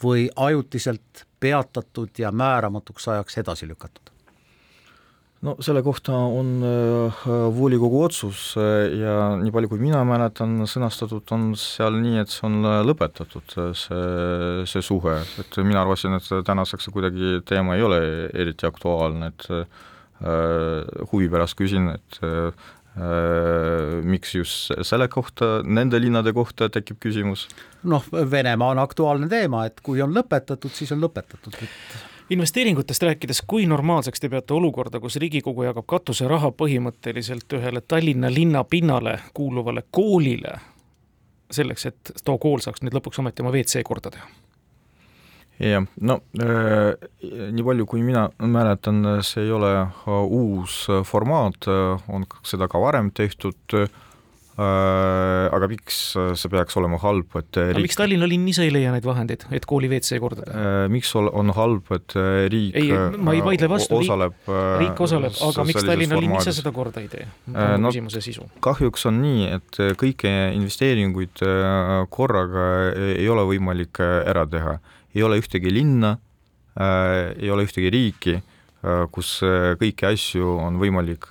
või 0.04 0.28
ajutiselt 0.36 1.24
peatatud 1.44 2.18
ja 2.18 2.32
määramatuks 2.32 3.12
ajaks 3.14 3.42
edasi 3.44 3.68
lükatud? 3.68 4.14
no 5.44 5.54
selle 5.64 5.82
kohta 5.84 6.16
on 6.16 6.52
äh, 6.64 7.24
volikogu 7.56 8.02
otsus 8.06 8.54
äh, 8.60 8.94
ja 9.00 9.14
nii 9.40 9.52
palju, 9.54 9.70
kui 9.72 9.82
mina 9.82 10.00
mäletan, 10.08 10.56
sõnastatud 10.70 11.32
on 11.36 11.50
seal 11.60 11.98
nii, 12.00 12.20
et 12.22 12.32
see 12.32 12.46
on 12.48 12.60
äh, 12.64 12.80
lõpetatud, 12.86 13.56
see, 13.76 14.04
see 14.70 14.84
suhe, 14.84 15.18
et 15.42 15.58
mina 15.62 15.82
arvasin, 15.84 16.16
et 16.18 16.30
tänaseks 16.48 16.88
kuidagi 16.94 17.40
teema 17.48 17.76
ei 17.76 17.84
ole 17.84 18.00
eriti 18.32 18.68
aktuaalne, 18.68 19.32
et 19.34 19.50
huvi 21.10 21.26
pärast 21.28 21.56
küsin, 21.58 21.90
et 21.90 22.20
miks 24.06 24.34
just 24.36 24.70
selle 24.86 25.08
kohta, 25.10 25.56
nende 25.66 25.98
linnade 25.98 26.30
kohta 26.32 26.68
tekib 26.70 27.00
küsimus? 27.02 27.48
noh, 27.82 28.04
Venemaa 28.30 28.70
on 28.70 28.78
aktuaalne 28.78 29.28
teema, 29.28 29.64
et 29.66 29.80
kui 29.82 30.02
on 30.02 30.14
lõpetatud, 30.14 30.70
siis 30.70 30.92
on 30.94 31.02
lõpetatud, 31.02 31.56
et 31.58 32.04
investeeringutest 32.30 33.02
rääkides, 33.02 33.42
kui 33.46 33.66
normaalseks 33.66 34.20
te 34.20 34.28
peate 34.28 34.54
olukorda, 34.54 35.00
kus 35.00 35.18
Riigikogu 35.20 35.66
jagab 35.66 35.86
katuseraha 35.90 36.52
põhimõtteliselt 36.56 37.58
ühele 37.58 37.82
Tallinna 37.88 38.30
linna 38.32 38.64
pinnale 38.64 39.18
kuuluvale 39.34 39.84
koolile, 39.90 40.56
selleks, 41.50 41.86
et 41.90 42.16
too 42.24 42.38
kool 42.38 42.64
saaks 42.64 42.82
nüüd 42.82 42.96
lõpuks 42.96 43.20
ometi 43.20 43.44
oma 43.44 43.52
WC 43.52 43.84
korda 43.84 44.14
teha? 44.14 44.30
Jah, 45.62 45.84
no 46.00 46.18
äh, 46.40 46.94
nii 47.22 47.66
palju, 47.66 47.86
kui 47.90 48.02
mina 48.06 48.28
mäletan, 48.38 49.02
see 49.26 49.46
ei 49.46 49.52
ole 49.54 49.74
äh, 49.82 50.08
uus 50.24 50.84
formaat, 51.08 51.68
on 52.08 52.26
seda 52.46 52.70
ka 52.70 52.82
varem 52.82 53.12
tehtud 53.14 53.78
äh,, 53.78 53.88
Äh, 54.54 55.48
aga 55.50 55.66
miks 55.66 55.96
see 56.14 56.50
peaks 56.52 56.76
olema 56.78 57.00
halb, 57.02 57.32
et 57.40 57.56
riik... 57.58 57.88
miks 57.88 57.98
Tallinna 57.98 58.28
linn 58.30 58.44
ise 58.46 58.62
ei 58.62 58.70
leia 58.70 58.92
neid 58.94 59.02
vahendeid, 59.02 59.48
et 59.50 59.64
kooli 59.66 59.88
WC 59.90 60.20
korda 60.22 60.44
teha? 60.46 60.60
Äh, 60.84 60.84
miks 60.94 61.10
on 61.18 61.50
halb, 61.56 61.90
et 61.96 62.14
riik 62.54 62.78
ei, 62.78 62.92
ma 63.18 63.34
ei 63.34 63.42
vaidle 63.42 63.66
vastu, 63.72 63.98
osaleb 63.98 64.46
riik 64.78 65.02
osaleb, 65.02 65.34
aga 65.48 65.64
miks 65.66 65.82
Tallinna 65.82 66.20
linn 66.22 66.36
ise 66.38 66.54
seda 66.54 66.70
korda 66.76 67.02
ei 67.02 67.10
tee? 67.10 67.26
no 67.50 67.90
küsimuse 67.90 68.22
sisu. 68.22 68.46
kahjuks 68.62 69.10
on 69.10 69.18
nii, 69.24 69.48
et 69.56 69.80
kõiki 69.98 70.30
investeeringuid 70.60 71.42
korraga 72.14 72.68
ei 73.10 73.26
ole 73.34 73.48
võimalik 73.50 74.04
ära 74.06 74.46
teha. 74.46 74.78
Ei 75.14 75.22
ole 75.22 75.38
ühtegi 75.38 75.70
linna, 75.72 76.16
ei 76.74 77.50
ole 77.54 77.64
ühtegi 77.68 77.90
riiki, 77.94 78.34
kus 79.14 79.36
kõiki 79.78 80.08
asju 80.10 80.56
on 80.58 80.80
võimalik 80.80 81.28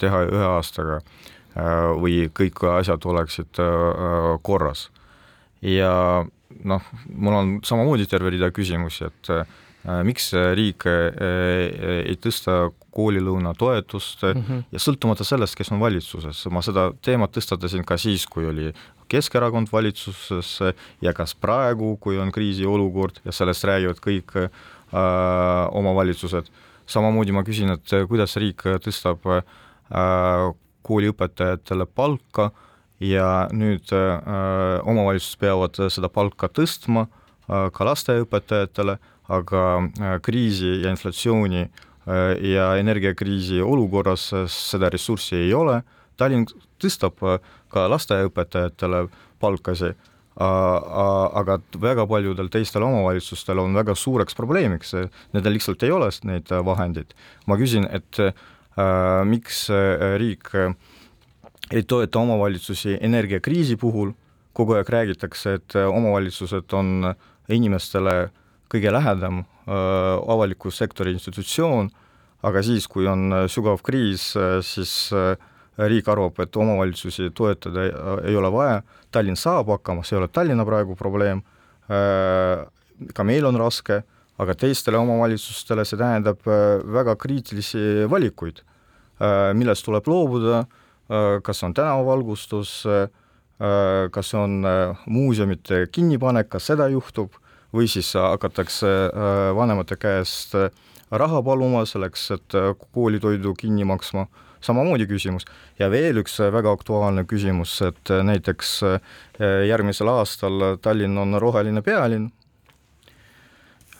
teha 0.00 0.22
ühe 0.30 0.46
aastaga 0.48 1.02
Äh, 1.52 1.90
või 2.00 2.30
kõik 2.32 2.62
asjad 2.78 3.04
oleksid 3.04 3.58
äh, 3.60 4.38
korras. 4.40 4.88
ja 5.60 6.24
noh, 6.64 6.86
mul 7.12 7.34
on 7.36 7.50
samamoodi 7.62 8.06
terve 8.08 8.32
rida 8.32 8.48
küsimusi, 8.50 9.04
et 9.10 9.30
äh, 9.30 9.44
miks 10.06 10.30
riik 10.54 10.86
ei 10.86 12.14
tõsta 12.22 12.70
koolilõuna 12.94 13.54
toetust 13.58 14.22
mm 14.22 14.42
-hmm. 14.42 14.64
ja 14.72 14.78
sõltumata 14.78 15.24
sellest, 15.24 15.56
kes 15.58 15.72
on 15.72 15.80
valitsuses, 15.80 16.44
ma 16.50 16.62
seda 16.62 16.92
teemat 17.02 17.32
tõstatasin 17.36 17.84
ka 17.84 17.96
siis, 17.96 18.26
kui 18.26 18.46
oli 18.46 18.72
Keskerakond 19.08 19.68
valitsuses 19.72 20.58
ja 21.00 21.12
kas 21.12 21.34
praegu, 21.34 21.96
kui 22.00 22.18
on 22.18 22.32
kriisiolukord 22.32 23.20
ja 23.24 23.32
sellest 23.32 23.64
räägivad 23.64 23.98
kõik 24.00 24.36
äh, 24.36 24.50
omavalitsused, 25.72 26.48
samamoodi 26.86 27.32
ma 27.32 27.42
küsin, 27.42 27.74
et 27.74 28.08
kuidas 28.08 28.36
riik 28.36 28.62
tõstab 28.62 29.26
äh, 29.28 29.42
kooliõpetajatele 30.82 31.86
palka 31.86 32.50
ja 33.02 33.48
nüüd 33.54 33.92
äh, 33.94 34.80
omavalitsused 34.88 35.40
peavad 35.42 35.80
seda 35.90 36.10
palka 36.12 36.48
tõstma 36.48 37.06
äh, 37.06 37.68
ka 37.74 37.86
lasteaiaõpetajatele, 37.88 38.98
aga 39.28 39.64
äh, 39.78 40.14
kriisi 40.22 40.82
ja 40.82 40.90
inflatsiooni 40.90 41.62
äh, 41.62 41.72
ja 42.52 42.72
energiakriisi 42.76 43.60
olukorras 43.62 44.30
seda 44.50 44.90
ressurssi 44.90 45.36
ei 45.36 45.52
ole, 45.54 45.82
Tallinn 46.16 46.46
tõstab 46.82 47.22
äh, 47.24 47.38
ka 47.72 47.86
lasteaiaõpetajatele 47.88 49.06
palkasid, 49.40 49.96
aga 50.32 51.58
väga 51.76 52.06
paljudel 52.08 52.46
teistel 52.48 52.86
omavalitsustel 52.86 53.58
on 53.60 53.74
väga 53.76 53.92
suureks 53.98 54.36
probleemiks, 54.36 54.94
nendel 55.34 55.52
lihtsalt 55.58 55.82
ei 55.84 55.92
ole 55.92 56.08
neid 56.24 56.48
vahendeid. 56.64 57.12
ma 57.46 57.58
küsin, 57.60 57.84
et 57.92 58.20
äh, 58.20 58.32
Äh, 58.72 59.24
miks 59.28 59.68
äh, 59.68 60.16
riik 60.16 60.48
äh, 60.54 60.72
ei 61.70 61.82
toeta 61.82 62.18
omavalitsusi 62.18 62.96
energiakriisi 63.04 63.76
puhul, 63.76 64.14
kogu 64.56 64.78
aeg 64.78 64.88
räägitakse, 64.88 65.58
et 65.58 65.76
omavalitsused 65.76 66.72
on 66.72 67.12
inimestele 67.52 68.30
kõige 68.72 68.92
lähedam 68.92 69.42
avaliku 69.66 70.70
sektori 70.72 71.12
institutsioon, 71.12 71.90
aga 72.48 72.62
siis, 72.64 72.88
kui 72.90 73.04
on 73.06 73.44
sügav 73.52 73.82
kriis, 73.84 74.32
siis 74.66 74.94
riik 75.78 76.08
arvab, 76.08 76.40
et 76.42 76.56
omavalitsusi 76.56 77.28
toetada 77.36 77.84
ei 78.24 78.36
ole 78.36 78.50
vaja, 78.52 78.80
Tallinn 79.12 79.36
saab 79.36 79.68
hakkama, 79.74 80.02
see 80.02 80.16
ei 80.16 80.22
ole 80.22 80.30
Tallinna 80.32 80.64
praegu 80.66 80.96
probleem, 80.98 81.44
ka 81.86 83.28
meil 83.28 83.46
on 83.46 83.60
raske 83.60 84.00
aga 84.42 84.54
teistele 84.58 85.00
omavalitsustele 85.00 85.84
see 85.86 86.00
tähendab 86.00 86.46
äh, 86.48 86.80
väga 86.98 87.16
kriitilisi 87.20 88.06
valikuid, 88.10 88.62
äh, 89.20 89.50
millest 89.56 89.86
tuleb 89.86 90.08
loobuda, 90.08 90.62
äh, 90.64 91.38
kas 91.44 91.62
on 91.66 91.76
tänavavalgustus, 91.76 92.82
kas 94.10 94.32
on 94.34 94.64
muuseumite 95.06 95.84
kinnipanek, 95.94 96.48
kas 96.50 96.64
seda 96.72 96.88
juhtub, 96.90 97.36
või 97.72 97.88
siis 97.88 98.12
hakatakse 98.14 98.88
vanemate 99.56 99.96
käest 99.96 100.54
raha 101.10 101.42
paluma 101.42 101.86
selleks, 101.88 102.30
et 102.36 102.56
koolitoidu 102.92 103.54
kinni 103.56 103.84
maksma, 103.88 104.26
samamoodi 104.60 105.06
küsimus. 105.08 105.44
ja 105.78 105.90
veel 105.90 106.20
üks 106.20 106.38
väga 106.52 106.72
aktuaalne 106.72 107.24
küsimus, 107.24 107.80
et 107.82 108.12
näiteks 108.22 108.80
järgmisel 109.68 110.08
aastal 110.08 110.76
Tallinn 110.82 111.18
on 111.18 111.40
roheline 111.40 111.82
pealinn, 111.82 112.30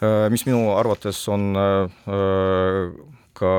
Äh, 0.03 0.29
mis 0.35 0.43
minu 0.49 0.73
arvates 0.75 1.21
on 1.31 1.55
äh, 1.55 2.89
ka 3.39 3.51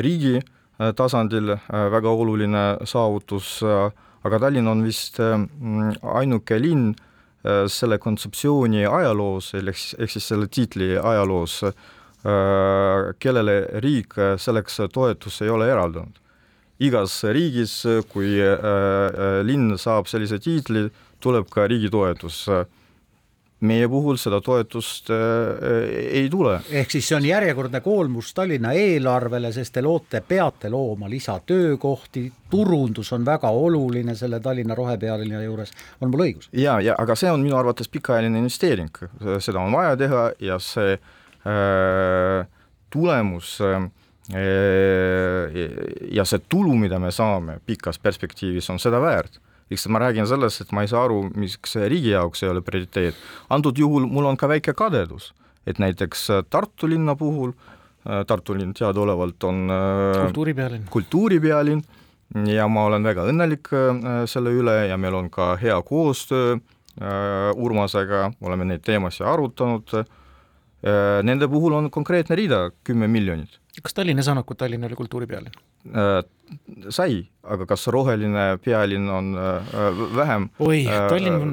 riigi 0.00 0.38
äh, 0.38 0.92
tasandil 0.96 1.58
väga 1.68 2.08
oluline 2.08 2.62
saavutus, 2.88 3.58
aga 4.24 4.38
Tallinn 4.40 4.70
on 4.70 4.80
vist 4.86 5.20
ainuke 5.20 6.56
linn 6.56 6.94
selle 7.68 7.98
kontseptsiooni 8.00 8.86
ajaloos, 8.88 9.52
ehk 9.54 10.10
siis, 10.10 10.24
selle 10.24 10.48
tiitli 10.48 10.94
ajaloos, 10.96 11.60
kellele 13.20 13.56
riik 13.84 14.16
selleks 14.40 14.80
toetust 14.92 15.42
ei 15.44 15.50
ole 15.52 15.68
eraldanud. 15.68 16.20
igas 16.80 17.22
riigis, 17.30 17.74
kui 18.10 18.40
linn 19.44 19.76
saab 19.78 20.08
sellise 20.10 20.38
tiitli, 20.42 20.88
tuleb 21.20 21.46
ka 21.52 21.68
riigi 21.68 21.90
toetus 21.92 22.46
meie 23.66 23.88
puhul 23.90 24.18
seda 24.20 24.40
toetust 24.44 25.10
äh, 25.12 25.16
ei 26.20 26.28
tule. 26.30 26.58
ehk 26.70 26.90
siis 26.94 27.08
see 27.08 27.16
on 27.16 27.26
järjekordne 27.28 27.80
koormus 27.84 28.32
Tallinna 28.36 28.72
eelarvele, 28.78 29.52
sest 29.52 29.74
te 29.76 29.82
loote, 29.84 30.20
peate 30.26 30.70
looma 30.72 31.10
lisatöökohti, 31.10 32.24
turundus 32.50 33.12
on 33.16 33.26
väga 33.26 33.50
oluline 33.50 34.14
selle 34.18 34.40
Tallinna 34.40 34.74
rohepealinna 34.78 35.42
juures, 35.44 35.72
on 36.00 36.12
mul 36.12 36.26
õigus? 36.26 36.50
ja, 36.52 36.78
ja 36.84 36.96
aga 36.98 37.16
see 37.18 37.32
on 37.32 37.44
minu 37.44 37.58
arvates 37.58 37.90
pikaajaline 37.92 38.42
investeering, 38.44 38.92
seda 39.38 39.62
on 39.62 39.72
vaja 39.74 39.96
teha 40.00 40.26
ja 40.42 40.58
see 40.62 40.96
äh, 40.96 42.46
tulemus 42.94 43.56
äh, 43.64 43.88
ja 46.10 46.24
see 46.24 46.44
tulu, 46.48 46.76
mida 46.80 46.98
me 46.98 47.10
saame 47.12 47.58
pikas 47.66 47.98
perspektiivis, 48.00 48.70
on 48.72 48.80
seda 48.80 49.00
väärt 49.02 49.40
lihtsalt 49.70 49.92
ma 49.92 50.02
räägin 50.02 50.26
sellest, 50.28 50.64
et 50.64 50.72
ma 50.72 50.84
ei 50.84 50.90
saa 50.90 51.04
aru, 51.06 51.24
miks 51.34 51.76
riigi 51.88 52.12
jaoks 52.12 52.42
ei 52.44 52.50
ole 52.52 52.62
prioriteet. 52.64 53.16
antud 53.50 53.78
juhul 53.78 54.06
mul 54.06 54.28
on 54.28 54.36
ka 54.36 54.48
väike 54.48 54.74
kadedus, 54.76 55.32
et 55.66 55.78
näiteks 55.78 56.28
äh, 56.30 56.42
Tartu 56.50 56.88
linna 56.88 57.16
puhul, 57.16 57.54
äh, 58.04 58.24
Tartu 58.26 58.54
linn 58.54 58.74
teadaolevalt 58.74 59.44
on 59.44 59.70
äh, 59.70 60.20
kultuuripealinn, 60.26 60.86
kultuuripealinn 60.90 61.82
ja 62.50 62.68
ma 62.68 62.86
olen 62.88 63.04
väga 63.04 63.26
õnnelik 63.30 63.68
selle 64.26 64.50
üle 64.50 64.74
ja 64.88 64.96
meil 64.98 65.14
on 65.14 65.28
ka 65.30 65.54
hea 65.60 65.76
koostöö 65.86 66.56
Urmasega, 67.58 68.28
oleme 68.46 68.64
neid 68.64 68.82
teemasid 68.86 69.26
arutanud, 69.26 69.90
nende 71.26 71.48
puhul 71.50 71.74
on 71.74 71.88
konkreetne 71.90 72.36
rida, 72.38 72.60
kümme 72.86 73.08
miljonit. 73.10 73.58
Kas 73.82 73.94
Tallinna 73.94 74.22
Sanaku 74.22 74.54
Tallinnale 74.54 74.96
kultuuripealinn? 74.98 75.54
sai, 76.92 77.18
aga 77.44 77.66
kas 77.68 77.86
roheline 77.92 78.44
pealinn 78.64 79.08
on 79.12 79.26
äh, 79.36 79.74
vähem 80.16 80.46
oi 80.64 80.78
äh,, 80.86 81.08
Tallinn 81.12 81.36
on, 81.36 81.50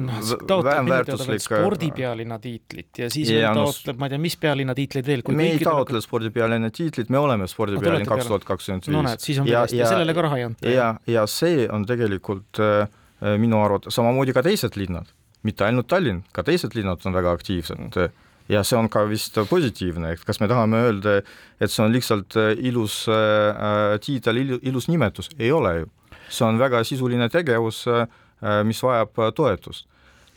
taotleb 0.48 0.86
minu 0.86 0.98
teada 1.04 1.26
veel 1.28 1.36
äh, 1.36 1.42
spordipealinna 1.44 2.38
tiitlit 2.40 3.02
ja 3.02 3.10
siis 3.12 3.28
Ja 3.32 3.50
veel 3.50 3.58
no 3.58 3.66
taotleb, 3.68 4.00
ma 4.00 4.08
ei 4.08 4.14
tea, 4.14 4.22
mis 4.24 4.36
pealinna 4.40 4.76
tiitleid 4.78 5.08
veel. 5.08 5.24
me 5.36 5.50
ei 5.50 5.60
taotle 5.60 6.00
spordipealinna 6.04 6.72
tiitlit, 6.72 7.12
me 7.12 7.20
oleme 7.20 7.48
spordipealinn 7.50 8.08
kaks 8.08 8.30
tuhat 8.30 8.48
kakskümmend 8.48 8.88
viis. 8.88 8.96
no 8.96 9.04
näed, 9.04 9.24
siis 9.24 9.42
on 9.42 9.48
veel 9.48 9.60
hästi 9.60 9.80
ja 9.82 9.92
sellele 9.92 10.16
ka 10.16 10.26
raha 10.28 10.40
ei 10.40 10.48
anta. 10.48 10.72
ja, 10.72 10.88
ja 11.06 11.26
see 11.28 11.68
on 11.68 11.84
tegelikult 11.88 12.62
äh, 12.64 12.86
minu 13.42 13.60
arvates 13.64 14.00
samamoodi 14.00 14.36
ka 14.36 14.44
teised 14.48 14.80
linnad, 14.80 15.12
mitte 15.44 15.68
ainult 15.68 15.92
Tallinn, 15.92 16.24
ka 16.32 16.44
teised 16.46 16.76
linnad 16.78 17.04
on 17.04 17.20
väga 17.20 17.36
aktiivsed 17.36 17.80
mm 17.80 18.20
ja 18.52 18.62
see 18.66 18.78
on 18.78 18.88
ka 18.92 19.04
vist 19.08 19.38
positiivne, 19.48 20.12
et 20.14 20.24
kas 20.26 20.40
me 20.42 20.48
tahame 20.50 20.82
öelda, 20.86 21.18
et 21.62 21.72
see 21.72 21.84
on 21.84 21.92
lihtsalt 21.94 22.36
äh, 22.40 22.52
ilus 22.68 23.04
äh, 23.10 23.96
tiitel, 24.04 24.42
ilus 24.60 24.88
nimetus, 24.92 25.30
ei 25.38 25.52
ole 25.52 25.76
ju. 25.82 25.90
see 26.32 26.46
on 26.46 26.58
väga 26.60 26.82
sisuline 26.88 27.28
tegevus 27.32 27.84
äh,, 27.88 28.06
mis 28.64 28.82
vajab 28.82 29.18
äh, 29.18 29.32
toetust. 29.36 29.86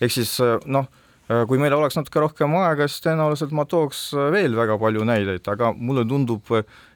ehk 0.02 0.12
siis 0.12 0.38
äh, 0.44 0.58
noh 0.66 0.88
äh,, 1.30 1.46
kui 1.48 1.60
meil 1.62 1.74
oleks 1.74 1.98
natuke 2.00 2.24
rohkem 2.24 2.56
aega, 2.62 2.88
siis 2.88 3.04
tõenäoliselt 3.06 3.56
ma 3.56 3.66
tooks 3.70 4.10
äh, 4.14 4.32
veel 4.32 4.56
väga 4.58 4.78
palju 4.82 5.08
näideid, 5.08 5.48
aga 5.48 5.74
mulle 5.76 6.06
tundub, 6.08 6.52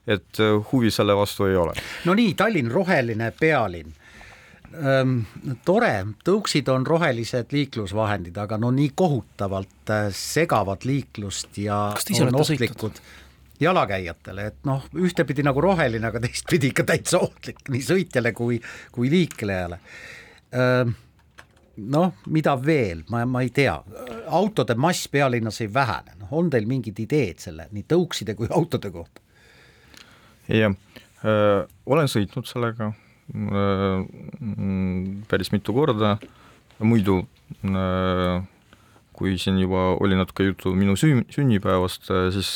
et 0.09 0.41
huvi 0.71 0.91
selle 0.91 1.15
vastu 1.17 1.49
ei 1.49 1.57
ole. 1.59 1.75
no 2.05 2.15
nii, 2.17 2.33
Tallinn 2.37 2.71
roheline 2.71 3.31
pealinn 3.39 3.95
tore, 5.65 5.93
tõuksid 6.25 6.69
on 6.69 6.85
rohelised 6.87 7.53
liiklusvahendid, 7.55 8.37
aga 8.37 8.59
no 8.61 8.69
nii 8.75 8.91
kohutavalt 8.95 9.93
äh, 9.93 10.07
segavad 10.15 10.85
liiklust 10.85 11.57
ja 11.57 11.79
on 12.21 12.35
ohtlikud 12.35 13.01
jalakäijatele, 13.59 14.45
et 14.51 14.69
noh, 14.69 14.85
ühtepidi 14.95 15.43
nagu 15.43 15.61
roheline, 15.61 16.07
aga 16.07 16.21
teistpidi 16.23 16.69
ikka 16.71 16.85
täitsa 16.93 17.19
ohtlik 17.25 17.65
nii 17.73 17.81
sõitjale 17.83 18.31
kui, 18.37 18.59
kui 18.95 19.09
liiklejale. 19.11 19.81
Ähm, 20.55 20.93
noh, 21.89 22.13
mida 22.29 22.55
veel, 22.61 23.03
ma, 23.09 23.25
ma 23.25 23.43
ei 23.43 23.51
tea, 23.55 23.75
autode 24.27 24.77
mass 24.79 25.09
pealinnas 25.11 25.59
ei 25.65 25.73
vähene, 25.73 26.15
noh, 26.21 26.31
on 26.39 26.53
teil 26.53 26.69
mingid 26.69 27.01
ideed 27.03 27.41
selle 27.41 27.67
nii 27.73 27.89
tõukside 27.89 28.37
kui 28.37 28.47
autode 28.51 28.93
kohta? 28.93 29.25
jah. 30.49 30.73
Olen 31.85 32.07
sõitnud 32.07 32.47
sellega 32.47 32.93
päris 35.29 35.51
mitu 35.53 35.75
korda, 35.75 36.17
muidu 36.79 37.21
äh, 37.65 38.39
kui 39.19 39.35
siin 39.37 39.59
juba 39.59 39.97
oli 39.99 40.15
natuke 40.15 40.47
juttu 40.47 40.71
minu 40.77 40.95
sünn-, 40.99 41.25
sünnipäevast, 41.33 42.09
äh, 42.09 42.29
siis 42.33 42.49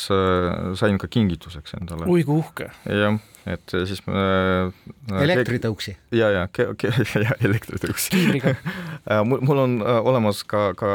sain 0.80 0.98
ka 0.98 1.10
kingituseks 1.10 1.76
endale. 1.80 2.08
oi 2.10 2.24
kui 2.26 2.40
uhke! 2.40 2.70
jah, 2.88 3.20
et 3.46 3.76
siis 3.86 4.02
elektritõuksi? 4.08 5.96
ja, 6.16 6.32
ja, 6.34 6.44
ja 7.26 7.38
elektritõuksi 7.44 8.40
mul, 9.28 9.44
mul 9.44 9.64
on 9.68 9.80
olemas 9.84 10.42
ka, 10.48 10.72
ka 10.78 10.92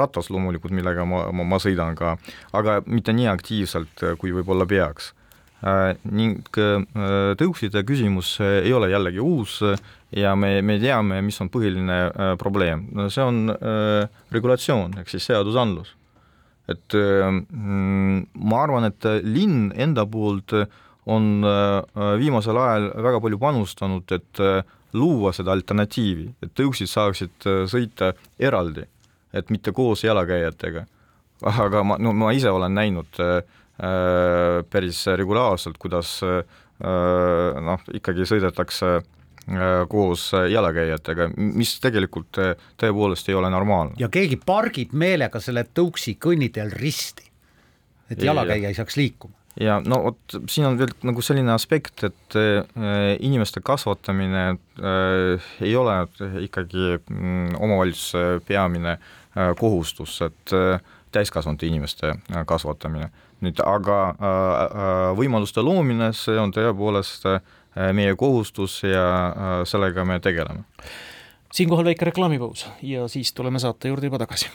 ratas 0.00 0.32
loomulikult, 0.32 0.74
millega 0.74 1.06
ma, 1.06 1.26
ma, 1.30 1.46
ma 1.54 1.62
sõidan 1.62 1.98
ka, 1.98 2.16
aga 2.56 2.80
mitte 2.86 3.14
nii 3.14 3.28
aktiivselt, 3.30 4.08
kui 4.18 4.34
võib-olla 4.34 4.66
peaks 4.66 5.12
Äh, 5.12 5.21
ning 5.62 6.42
äh, 6.58 7.34
tõukside 7.38 7.84
küsimus 7.86 8.34
äh, 8.42 8.62
ei 8.66 8.72
ole 8.74 8.90
jällegi 8.90 9.22
uus 9.22 9.60
ja 10.10 10.34
me, 10.34 10.56
me 10.62 10.78
teame, 10.82 11.20
mis 11.22 11.38
on 11.40 11.50
põhiline 11.52 12.36
probleem. 12.38 12.88
no 12.92 13.08
see 13.10 13.22
on 13.24 13.46
regulatsioon 14.34 14.98
ehk 15.00 15.12
siis 15.12 15.28
seadusandlus. 15.30 15.94
et 16.68 16.94
mm, 16.94 18.26
ma 18.34 18.62
arvan, 18.64 18.90
et 18.90 19.08
linn 19.22 19.70
enda 19.76 20.04
poolt 20.06 20.54
on 21.06 21.42
viimasel 22.18 22.58
ajal 22.58 22.90
väga 23.02 23.20
palju 23.22 23.38
panustanud, 23.38 24.12
et 24.14 24.42
luua 24.94 25.32
seda 25.34 25.54
alternatiivi, 25.54 26.28
et 26.42 26.52
tõuksid 26.54 26.90
saaksid 26.90 27.48
sõita 27.70 28.12
eraldi, 28.38 28.84
et 29.34 29.50
mitte 29.50 29.72
koos 29.74 30.04
jalakäijatega. 30.04 30.84
aga 31.42 31.82
ma, 31.82 31.96
no 31.98 32.12
ma 32.12 32.30
ise 32.36 32.50
olen 32.50 32.74
näinud 32.78 33.18
äh, 33.18 33.40
Äh, 33.71 33.71
päris 34.70 35.00
regulaarselt, 35.18 35.78
kuidas 35.82 36.20
äh, 36.22 36.44
noh, 37.66 37.82
ikkagi 37.98 38.26
sõidetakse 38.30 38.92
äh, 38.94 39.74
koos 39.90 40.28
jalakäijatega, 40.52 41.32
mis 41.36 41.74
tegelikult 41.82 42.40
tõepoolest 42.78 43.32
ei 43.32 43.38
ole 43.38 43.50
normaalne. 43.50 43.98
ja 43.98 44.10
keegi 44.12 44.38
pargib 44.46 44.94
meelega 44.94 45.42
selle 45.42 45.66
tõuksi 45.74 46.14
kõnniteel 46.22 46.70
risti, 46.78 47.26
et 48.10 48.22
jalakäija 48.22 48.70
ei 48.70 48.78
saaks 48.78 49.00
liikuma. 49.00 49.34
Ja 49.60 49.76
no 49.84 49.98
vot, 50.06 50.36
siin 50.48 50.64
on 50.64 50.78
veel 50.80 50.94
nagu 51.04 51.22
selline 51.24 51.52
aspekt, 51.52 52.06
et 52.08 52.36
äh, 52.40 52.62
inimeste 53.20 53.60
kasvatamine 53.64 54.44
äh, 54.54 55.50
ei 55.60 55.74
ole 55.76 55.98
ikkagi 56.46 56.96
mm, 56.96 57.58
omavalitsuse 57.60 58.40
peamine 58.48 58.96
äh, 58.96 59.52
kohustus, 59.60 60.16
et 60.24 60.54
äh, 60.56 60.80
täiskasvanud 61.12 61.62
inimeste 61.68 62.14
äh, 62.14 62.46
kasvatamine 62.48 63.10
nüüd 63.42 63.62
aga 63.66 63.98
äh, 64.08 64.16
äh, 64.24 65.04
võimaluste 65.18 65.64
loomine, 65.64 66.12
see 66.16 66.38
on 66.38 66.54
tõepoolest 66.54 67.26
äh, 67.28 67.40
meie 67.96 68.14
kohustus 68.18 68.82
ja 68.84 69.64
sellega 69.68 70.04
me 70.04 70.20
tegeleme. 70.20 70.66
siinkohal 71.52 71.88
väike 71.88 72.04
reklaamipaus 72.10 72.66
ja 72.82 73.08
siis 73.08 73.32
tuleme 73.32 73.58
saate 73.58 73.88
juurde 73.88 74.06
juba 74.06 74.18
tagasi. 74.18 74.50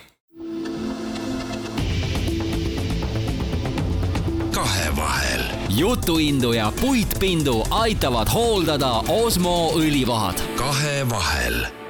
kahevahel. 4.53 5.43
jutuindu 5.69 6.53
ja 6.53 6.71
puitpindu 6.81 7.63
aitavad 7.71 8.29
hooldada 8.33 9.01
Osmo 9.09 9.71
õlivahad. 9.81 10.41
kahevahel 10.55 11.86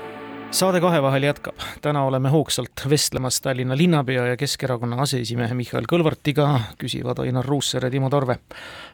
saade 0.51 0.81
Kahevahel 0.81 1.23
jätkab. 1.23 1.55
täna 1.81 2.03
oleme 2.03 2.29
hoogsalt 2.29 2.71
vestlemas 2.89 3.41
Tallinna 3.41 3.77
linnapea 3.77 4.25
ja 4.25 4.37
Keskerakonna 4.37 5.01
aseesimehe 5.01 5.53
Mihhail 5.53 5.85
Kõlvartiga, 5.91 6.59
küsivad 6.79 7.19
Ainar 7.19 7.45
Ruussaar 7.45 7.83
ja 7.83 7.91
Timo 7.91 8.09
Tarve. 8.09 8.39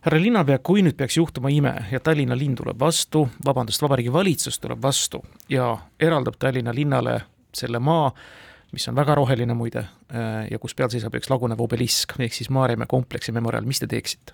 härra 0.02 0.22
linnapea, 0.22 0.60
kui 0.60 0.82
nüüd 0.82 0.98
peaks 0.98 1.18
juhtuma 1.18 1.50
ime 1.50 1.74
ja 1.92 2.00
Tallinna 2.00 2.38
linn 2.38 2.56
tuleb 2.56 2.80
vastu, 2.80 3.30
vabandust, 3.46 3.82
Vabariigi 3.82 4.14
Valitsus 4.14 4.60
tuleb 4.60 4.82
vastu 4.82 5.24
ja 5.50 5.78
eraldab 6.00 6.36
Tallinna 6.40 6.74
linnale 6.74 7.22
selle 7.54 7.80
maa, 7.80 8.12
mis 8.72 8.88
on 8.88 8.96
väga 8.96 9.16
roheline 9.16 9.54
muide 9.54 9.86
ja 10.52 10.60
kus 10.60 10.76
peal 10.76 10.90
seisab 10.90 11.16
üks 11.16 11.30
lagunev 11.30 11.62
obelisk 11.62 12.18
ehk 12.20 12.34
siis 12.34 12.50
Maarjamäe 12.50 12.88
kompleksi 12.90 13.32
memoriaal, 13.32 13.66
mis 13.66 13.80
te 13.80 13.88
teeksite? 13.88 14.34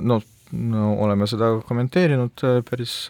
no, 0.00 0.20
no 0.52 0.92
oleme 1.00 1.26
seda 1.26 1.54
kommenteerinud 1.66 2.44
päris 2.70 3.08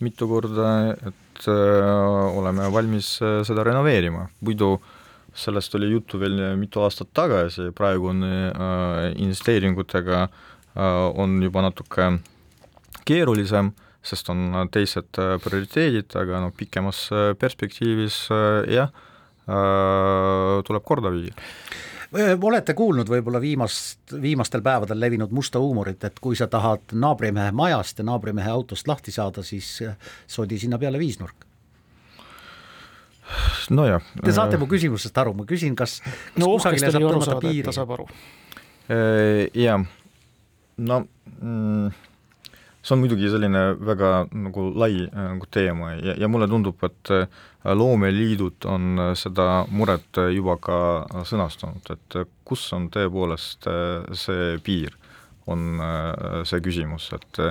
mitu 0.00 0.28
korda, 0.28 0.94
et 1.08 1.24
et 1.38 1.48
äh, 1.48 2.38
oleme 2.38 2.66
valmis 2.72 3.18
äh, 3.22 3.40
seda 3.46 3.62
renoveerima, 3.66 4.26
muidu 4.42 4.76
sellest 5.38 5.74
oli 5.78 5.92
juttu 5.92 6.18
veel 6.18 6.38
mitu 6.58 6.82
aastat 6.82 7.12
tagasi, 7.14 7.70
praegu 7.76 8.10
on 8.10 8.24
äh, 8.26 9.12
investeeringutega 9.16 10.28
on 10.78 11.40
juba 11.42 11.62
natuke 11.64 12.04
keerulisem, 13.08 13.72
sest 14.04 14.28
on 14.30 14.68
teised 14.70 15.18
prioriteedid, 15.42 16.12
aga 16.20 16.38
noh, 16.44 16.52
pikemas 16.54 17.00
perspektiivis 17.40 18.18
jah, 18.70 18.92
tuleb 20.68 20.84
korda 20.86 21.10
viia 21.10 21.34
olete 22.12 22.74
kuulnud 22.74 23.08
võib-olla 23.10 23.40
viimast, 23.40 24.14
viimastel 24.22 24.62
päevadel 24.64 25.00
levinud 25.00 25.32
musta 25.34 25.60
huumorit, 25.60 26.04
et 26.04 26.20
kui 26.20 26.36
sa 26.36 26.46
tahad 26.48 26.94
naabrimehe 26.96 27.52
majast 27.52 27.98
ja 28.00 28.06
naabrimehe 28.08 28.50
autost 28.50 28.88
lahti 28.88 29.12
saada, 29.12 29.42
siis 29.42 29.82
sodi 30.26 30.58
sinna 30.58 30.78
peale 30.78 30.98
viisnurk? 30.98 31.44
nojah. 33.70 34.04
Te 34.24 34.32
saate 34.32 34.56
mu 34.56 34.64
küsimusest 34.70 35.18
aru, 35.20 35.34
ma 35.36 35.44
küsin, 35.48 35.74
kas, 35.76 35.98
kas 36.00 36.40
no 36.40 36.54
kusagile 36.54 36.92
saab 36.94 37.04
tõmmata 37.04 37.38
piiri? 37.42 37.64
ta 37.66 37.74
saab 37.76 37.90
aru. 37.98 38.06
Jah, 39.52 39.82
no 40.78 41.00
mm, 41.42 41.90
see 42.82 42.94
on 42.94 43.02
muidugi 43.02 43.28
selline 43.30 43.62
väga 43.84 44.28
nagu 44.32 44.68
lai 44.78 45.08
nagu 45.12 45.46
teema 45.50 45.92
ja, 45.96 46.14
ja 46.18 46.28
mulle 46.28 46.48
tundub, 46.48 46.78
et 46.86 47.10
loomeliidud 47.64 48.64
on 48.70 49.02
seda 49.18 49.64
muret 49.70 50.20
juba 50.34 50.56
ka 50.62 50.78
sõnastanud, 51.26 51.90
et 51.92 52.20
kus 52.48 52.62
on 52.72 52.88
tõepoolest 52.94 53.68
see 54.16 54.54
piir, 54.64 54.94
on 55.50 55.82
see 56.48 56.62
küsimus, 56.64 57.10
et 57.16 57.42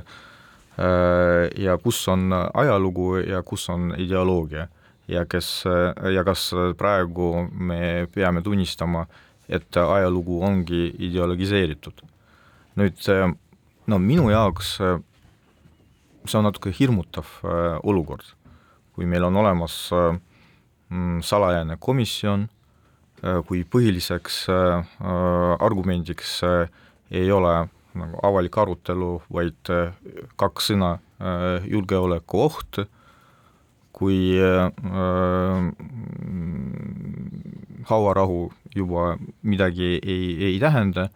ja 1.57 1.77
kus 1.83 2.01
on 2.07 2.31
ajalugu 2.33 3.17
ja 3.27 3.43
kus 3.43 3.69
on 3.69 3.93
ideoloogia. 3.97 4.67
ja 5.07 5.25
kes, 5.25 5.63
ja 6.13 6.23
kas 6.23 6.51
praegu 6.77 7.47
me 7.51 8.07
peame 8.13 8.41
tunnistama, 8.41 9.05
et 9.49 9.77
ajalugu 9.77 10.41
ongi 10.43 10.95
ideologiseeritud. 10.99 12.01
nüüd 12.75 13.07
no 13.87 13.99
minu 13.99 14.29
jaoks 14.29 14.79
see 16.29 16.39
on 16.39 16.47
natuke 16.47 16.71
hirmutav 16.75 17.27
äh, 17.43 17.77
olukord, 17.83 18.25
kui 18.95 19.07
meil 19.09 19.25
on 19.27 19.37
olemas 19.39 19.75
äh, 19.95 20.17
mm, 20.89 21.21
salajane 21.25 21.77
komisjon, 21.79 22.47
äh, 23.23 23.41
kui 23.47 23.63
põhiliseks 23.63 24.45
argumendiks 25.63 26.41
ei 27.11 27.31
ole 27.31 27.55
nagu 27.97 28.19
avalik 28.27 28.57
arutelu, 28.61 29.13
vaid 29.33 29.71
kaks 30.37 30.71
sõna 30.71 30.97
julgeolekuoht, 31.65 32.83
kui 33.97 34.37
hauarahu 37.89 38.41
juba 38.75 39.15
midagi 39.41 39.95
ei, 39.97 40.27
ei 40.51 40.59
tähenda 40.61 41.07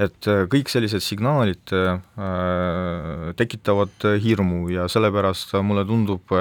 et 0.00 0.28
äh, 0.30 0.44
kõik 0.50 0.70
sellised 0.72 1.02
signaalid 1.04 1.74
äh, 1.76 1.98
tekitavad 3.38 4.08
hirmu 4.22 4.66
ja 4.72 4.88
sellepärast 4.90 5.54
mulle 5.62 5.84
tundub, 5.86 6.34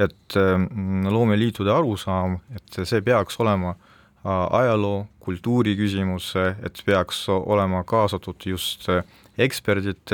et 0.00 0.36
äh, 0.38 0.66
loomeliitude 1.10 1.72
arusaam, 1.74 2.40
et 2.56 2.82
see 2.82 3.02
peaks 3.06 3.38
olema 3.42 3.76
ajaloo, 4.20 5.06
kultuuri 5.24 5.72
küsimus, 5.78 6.34
et 6.36 6.82
peaks 6.84 7.22
olema 7.32 7.78
kaasatud 7.88 8.44
just 8.44 8.84
eksperdid, 9.40 10.12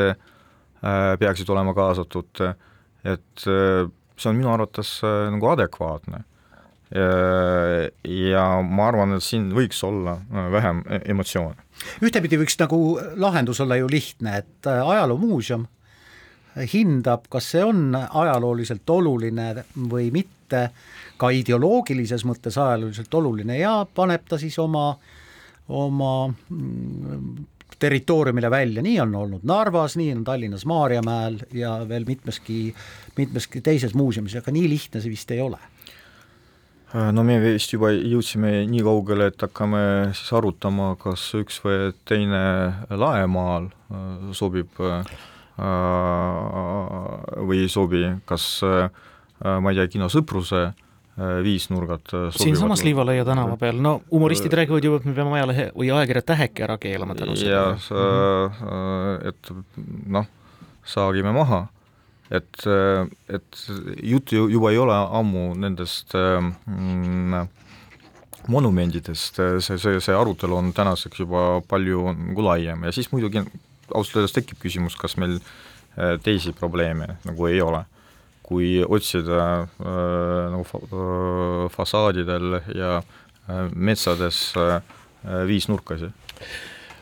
peaksid 1.18 1.50
olema 1.50 1.74
kaasatud, 1.74 2.44
et 3.02 3.42
see 3.42 4.30
on 4.30 4.38
minu 4.38 4.52
arvates 4.52 4.92
nagu 5.02 5.50
adekvaatne 5.50 6.22
ja 6.94 8.44
ma 8.62 8.88
arvan, 8.90 9.16
et 9.16 9.24
siin 9.24 9.48
võiks 9.54 9.82
olla 9.86 10.20
äh, 10.20 10.50
vähem 10.52 10.82
e-, 10.86 11.02
emotsioone. 11.12 11.65
Ühtepidi 12.02 12.38
võiks 12.40 12.58
nagu 12.60 12.98
lahendus 13.16 13.60
olla 13.64 13.78
ju 13.80 13.88
lihtne, 13.90 14.38
et 14.42 14.70
äh, 14.70 14.82
ajaloomuuseum 14.88 15.66
hindab, 16.72 17.26
kas 17.28 17.50
see 17.52 17.64
on 17.64 17.90
ajalooliselt 17.94 18.90
oluline 18.90 19.50
või 19.90 20.08
mitte, 20.14 20.70
ka 21.20 21.30
ideoloogilises 21.34 22.24
mõttes 22.28 22.56
ajalooliselt 22.56 23.12
oluline 23.14 23.58
ja 23.58 23.80
paneb 23.94 24.24
ta 24.28 24.38
siis 24.40 24.56
oma, 24.62 24.88
oma 25.68 26.12
mm, 26.30 27.44
territooriumile 27.78 28.50
välja, 28.50 28.82
nii 28.82 29.00
on 29.04 29.14
olnud 29.20 29.44
Narvas, 29.44 29.98
nii 30.00 30.14
on 30.14 30.24
Tallinnas 30.24 30.64
Maarjamäel 30.64 31.42
ja 31.52 31.76
veel 31.88 32.06
mitmeski, 32.08 32.70
mitmeski 33.18 33.60
teises 33.60 33.94
muuseumis, 33.94 34.38
aga 34.40 34.54
nii 34.54 34.68
lihtne 34.70 35.02
see 35.04 35.12
vist 35.12 35.32
ei 35.36 35.42
ole 35.44 35.60
no 36.94 37.24
me 37.26 37.38
vist 37.42 37.72
juba 37.74 37.90
jõudsime 37.92 38.60
nii 38.70 38.82
kaugele, 38.86 39.30
et 39.32 39.42
hakkame 39.42 39.80
siis 40.14 40.30
arutama, 40.36 40.92
kas 41.00 41.24
üks 41.38 41.58
või 41.64 41.90
teine 42.06 42.42
laemaal 42.90 43.70
äh, 43.70 44.32
sobib 44.36 44.78
äh, 44.84 45.16
või 47.48 47.62
ei 47.64 47.70
sobi, 47.72 48.04
kas 48.28 48.60
ma 48.60 49.70
ei 49.72 49.78
tea, 49.78 49.86
kino 49.88 50.10
Sõpruse 50.12 50.66
viisnurgad 51.16 52.12
siinsamas 52.36 52.82
Liivalaia 52.84 53.24
tänava 53.24 53.56
peal, 53.56 53.78
no 53.80 54.02
humoristid 54.10 54.52
räägivad 54.52 54.84
ju, 54.84 54.98
et 55.00 55.06
me 55.08 55.14
peame 55.16 55.32
ajalehe 55.38 55.70
või 55.72 55.88
ajakirja 55.96 56.22
Täheki 56.28 56.66
ära 56.66 56.76
keelama 56.76 57.16
tänu 57.16 57.38
sellele. 57.40 57.80
jah, 57.80 58.60
et 59.32 59.52
noh, 60.12 60.28
saagime 60.84 61.32
maha 61.32 61.62
et, 62.30 62.66
et 63.30 63.60
jutt 64.02 64.32
ju 64.34 64.48
juba 64.50 64.72
ei 64.72 64.80
ole 64.82 64.94
ammu 64.94 65.52
nendest 65.62 66.14
mm, 66.16 67.46
monumentidest, 68.48 69.38
see, 69.60 69.78
see, 69.78 70.00
see 70.02 70.16
arutelu 70.16 70.56
on 70.56 70.72
tänaseks 70.74 71.22
juba 71.22 71.60
palju 71.68 72.12
nagu 72.14 72.46
laiem 72.46 72.86
ja 72.86 72.94
siis 72.94 73.10
muidugi 73.12 73.42
ausalt 73.94 74.20
öeldes 74.20 74.34
tekib 74.36 74.60
küsimus, 74.62 74.96
kas 74.98 75.16
meil 75.20 75.38
äh, 75.38 76.16
teisi 76.22 76.54
probleeme 76.56 77.16
nagu 77.26 77.50
ei 77.50 77.60
ole. 77.62 77.84
kui 78.46 78.78
otsida 78.78 79.66
äh, 79.66 80.50
nagu 80.52 80.62
fa 80.62 80.78
äh, 80.78 81.64
fassaadidel 81.74 82.60
ja 82.78 83.00
äh, 83.00 83.72
metsades 83.74 84.52
äh, 84.54 84.78
viisnurkasi 85.48 86.12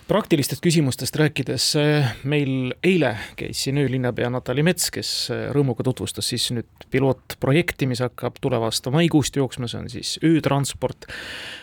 praktilistest 0.09 0.61
küsimustest 0.61 1.17
rääkides, 1.17 1.67
eh, 1.81 2.11
meil 2.29 2.75
eile 2.85 3.15
käis 3.37 3.63
siin 3.65 3.79
öölinnapea 3.81 4.29
Natali 4.31 4.63
Mets, 4.63 4.91
kes 4.93 5.11
eh, 5.33 5.45
rõõmuga 5.55 5.85
tutvustas 5.87 6.29
siis 6.29 6.51
nüüd 6.53 6.85
pilootprojekti, 6.93 7.89
mis 7.89 8.03
hakkab 8.05 8.37
tuleva 8.45 8.69
aasta 8.69 8.93
maikuust 8.93 9.37
jooksma, 9.41 9.69
see 9.71 9.81
on 9.81 9.89
siis 9.93 10.11
öötransport. 10.25 11.09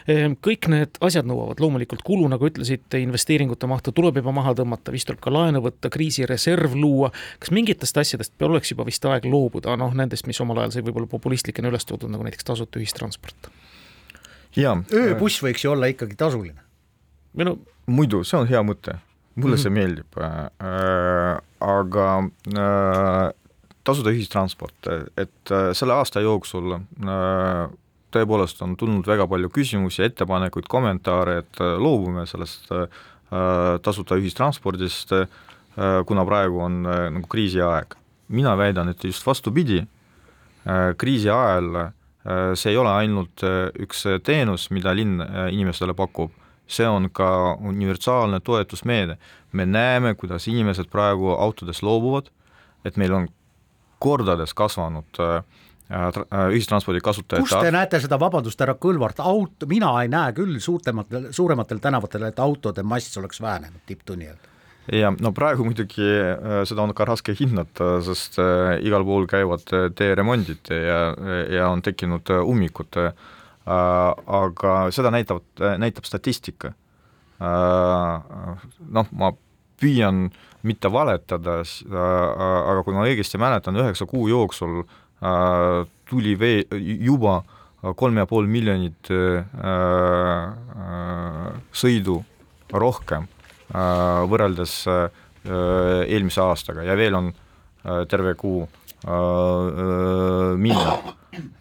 Eh, 0.10 0.26
kõik 0.48 0.70
need 0.74 0.98
asjad 1.06 1.30
nõuavad 1.30 1.62
loomulikult 1.62 2.02
kulu, 2.08 2.26
nagu 2.32 2.50
ütlesite, 2.50 3.04
investeeringute 3.04 3.70
mahtu 3.70 3.94
tuleb 3.94 4.18
juba 4.24 4.34
maha 4.34 4.56
tõmmata, 4.58 4.94
vist 4.96 5.10
tuleb 5.12 5.22
ka 5.22 5.34
laenu 5.34 5.62
võtta, 5.62 5.92
kriisireserv 5.94 6.74
luua. 6.76 7.12
kas 7.39 7.54
mingitest 7.54 7.98
asjadest 7.98 8.42
oleks 8.42 8.74
juba 8.74 8.88
vist 8.89 9.06
aeg 9.06 9.26
loobuda, 9.30 9.76
noh 9.78 9.94
nendest, 9.94 10.26
mis 10.26 10.42
omal 10.42 10.64
ajal 10.64 10.72
sai 10.78 10.88
võib-olla 10.88 11.08
populistlikena 11.08 11.70
üles 11.70 11.86
toodud, 11.86 12.10
nagu 12.10 12.26
näiteks 12.26 12.48
tasuta 12.48 12.82
ühistransport? 12.82 13.52
ööbuss 14.92 15.44
võiks 15.44 15.64
ju 15.64 15.72
olla 15.72 15.88
ikkagi 15.94 16.18
tasuline. 16.18 16.60
või 17.38 17.46
no 17.46 17.60
muidu, 17.86 18.23
see 18.27 18.39
on 18.39 18.49
hea 18.49 18.61
mõte, 18.63 18.97
mulle 19.36 19.55
mm 19.55 19.59
-hmm. 19.59 19.63
see 19.63 19.69
meeldib 19.69 20.17
äh,, 20.21 21.38
aga 21.61 22.07
äh, 22.57 23.32
tasuda 23.84 24.11
ühistransport, 24.13 24.88
et 25.17 25.51
äh, 25.51 25.71
selle 25.73 25.93
aasta 25.93 26.21
jooksul 26.21 26.75
äh, 26.75 27.69
tõepoolest 28.11 28.61
on 28.65 28.75
tulnud 28.77 29.07
väga 29.07 29.27
palju 29.27 29.49
küsimusi, 29.53 30.03
ettepanekuid, 30.03 30.67
kommentaare, 30.69 31.38
et 31.43 31.61
äh, 31.63 31.77
loobume 31.79 32.25
sellest 32.29 32.71
äh, 32.75 32.88
tasuta 33.82 34.19
ühistranspordist 34.19 35.15
äh,, 35.15 35.27
kuna 36.05 36.25
praegu 36.27 36.59
on 36.59 36.86
äh, 36.86 37.07
nagu 37.15 37.27
kriisiaeg. 37.27 37.95
mina 38.32 38.57
väidan, 38.57 38.89
et 38.89 39.03
just 39.03 39.25
vastupidi 39.27 39.79
äh,, 39.79 40.95
kriisi 40.97 41.29
ajal 41.29 41.75
äh, 41.75 41.91
see 42.55 42.71
ei 42.71 42.77
ole 42.77 42.89
ainult 42.89 43.43
äh, 43.43 43.71
üks 43.79 44.05
teenus, 44.23 44.69
mida 44.69 44.93
linn 44.93 45.21
äh, 45.21 45.49
inimestele 45.53 45.93
pakub, 45.93 46.32
see 46.72 46.88
on 46.88 47.09
ka 47.13 47.55
universaalne 47.59 48.39
toetusmeede. 48.39 49.17
me 49.51 49.65
näeme, 49.65 50.15
kuidas 50.15 50.47
inimesed 50.47 50.88
praegu 50.88 51.34
autodest 51.36 51.84
loobuvad, 51.84 52.30
et 52.86 52.97
meil 52.97 53.13
on 53.13 53.28
kordades 53.99 54.53
kasvanud 54.53 55.19
äh, 55.19 55.43
äh, 55.91 56.45
ühistranspordi 56.55 57.01
kasutajate 57.03 57.43
kus 57.43 57.65
te 57.65 57.74
näete 57.76 57.99
seda, 57.99 58.19
vabandust, 58.19 58.61
härra 58.63 58.78
Kõlvart, 58.80 59.19
auto, 59.19 59.67
mina 59.67 59.91
ei 60.01 60.11
näe 60.11 60.32
küll 60.38 60.55
suurtematel, 60.63 61.28
suurematel 61.36 61.84
tänavatel, 61.84 62.30
et 62.30 62.39
autode 62.39 62.84
mass 62.84 63.19
oleks 63.19 63.41
vähenenud 63.43 63.84
tipptunni 63.86 64.30
ajal. 64.30 64.47
Ja 64.91 65.11
no 65.13 65.30
praegu 65.36 65.67
muidugi 65.67 66.07
äh, 66.07 66.63
seda 66.65 66.88
on 66.88 66.95
ka 66.95 67.05
raske 67.05 67.36
hinnata, 67.38 67.99
sest 68.07 68.39
äh, 68.41 68.80
igal 68.88 69.03
pool 69.05 69.28
käivad 69.30 69.67
teeremondid 69.99 70.72
ja, 70.72 71.03
ja 71.51 71.69
on 71.69 71.84
tekkinud 71.86 72.32
ummikud 72.39 72.97
äh, 73.03 73.11
Äh, 73.11 73.38
aga 73.66 74.76
seda 74.93 75.12
näitab, 75.14 75.43
näitab 75.59 76.07
statistika. 76.09 76.74
Äh, 77.41 78.66
noh, 78.93 79.12
ma 79.18 79.32
püüan 79.82 80.28
mitte 80.66 80.91
valetada, 80.93 81.62
äh, 81.62 81.95
aga 82.72 82.84
kui 82.86 82.93
ma 82.95 83.05
õigesti 83.07 83.41
mäletan, 83.41 83.80
üheksa 83.82 84.05
kuu 84.09 84.28
jooksul 84.32 84.84
tuli 86.09 86.34
vee-, 86.34 86.66
juba 87.05 87.43
kolm 87.97 88.18
ja 88.18 88.26
pool 88.26 88.47
miljonit 88.49 89.09
sõidu 91.78 92.16
rohkem 92.74 93.28
võrreldes 94.34 94.74
eelmise 95.45 96.41
aastaga 96.41 96.88
ja 96.89 96.97
veel 96.97 97.20
on 97.20 97.30
terve 98.09 98.34
kuu 98.41 98.66
minna 100.57 100.97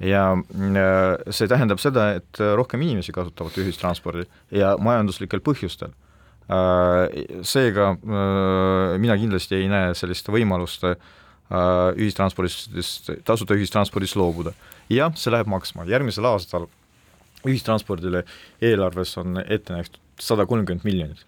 ja 0.02 0.24
äh, 0.34 1.32
see 1.34 1.48
tähendab 1.50 1.80
seda, 1.82 2.10
et 2.20 2.40
rohkem 2.58 2.82
inimesi 2.84 3.14
kasutavad 3.14 3.56
ühistranspordi 3.60 4.26
ja 4.56 4.74
majanduslikel 4.82 5.42
põhjustel. 5.44 5.94
Äh, 6.50 7.22
seega 7.46 7.92
äh, 7.94 8.98
mina 9.02 9.16
kindlasti 9.20 9.60
ei 9.60 9.70
näe 9.70 9.94
sellist 9.98 10.30
võimalust 10.30 10.86
ühistranspordist, 11.50 13.08
tasuta 13.26 13.56
ühistranspordist 13.58 14.14
loobuda. 14.14 14.52
jah, 14.90 15.10
see 15.18 15.32
läheb 15.34 15.48
maksma, 15.50 15.82
järgmisel 15.90 16.28
aastal 16.30 16.68
ühistranspordile 17.42 18.22
eelarves 18.62 19.16
on 19.18 19.40
ette 19.42 19.74
nähtud 19.74 19.98
sada 20.22 20.46
kolmkümmend 20.46 20.86
miljonit 20.86 21.26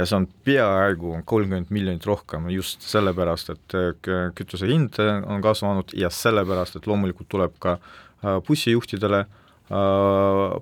ja 0.00 0.06
see 0.08 0.18
on 0.20 0.26
peaaegu 0.46 1.18
kolmkümmend 1.28 1.70
miljonit 1.74 2.06
rohkem 2.08 2.48
just 2.54 2.84
sellepärast, 2.88 3.52
et 3.54 3.76
äh, 3.76 3.92
kütuse 4.36 4.68
hind 4.70 4.98
äh, 5.02 5.20
on 5.28 5.42
kasvanud 5.44 5.94
ja 5.96 6.10
sellepärast, 6.14 6.80
et 6.80 6.88
loomulikult 6.90 7.28
tuleb 7.30 7.56
ka 7.62 7.76
äh, 7.78 8.40
bussijuhtidele 8.46 9.26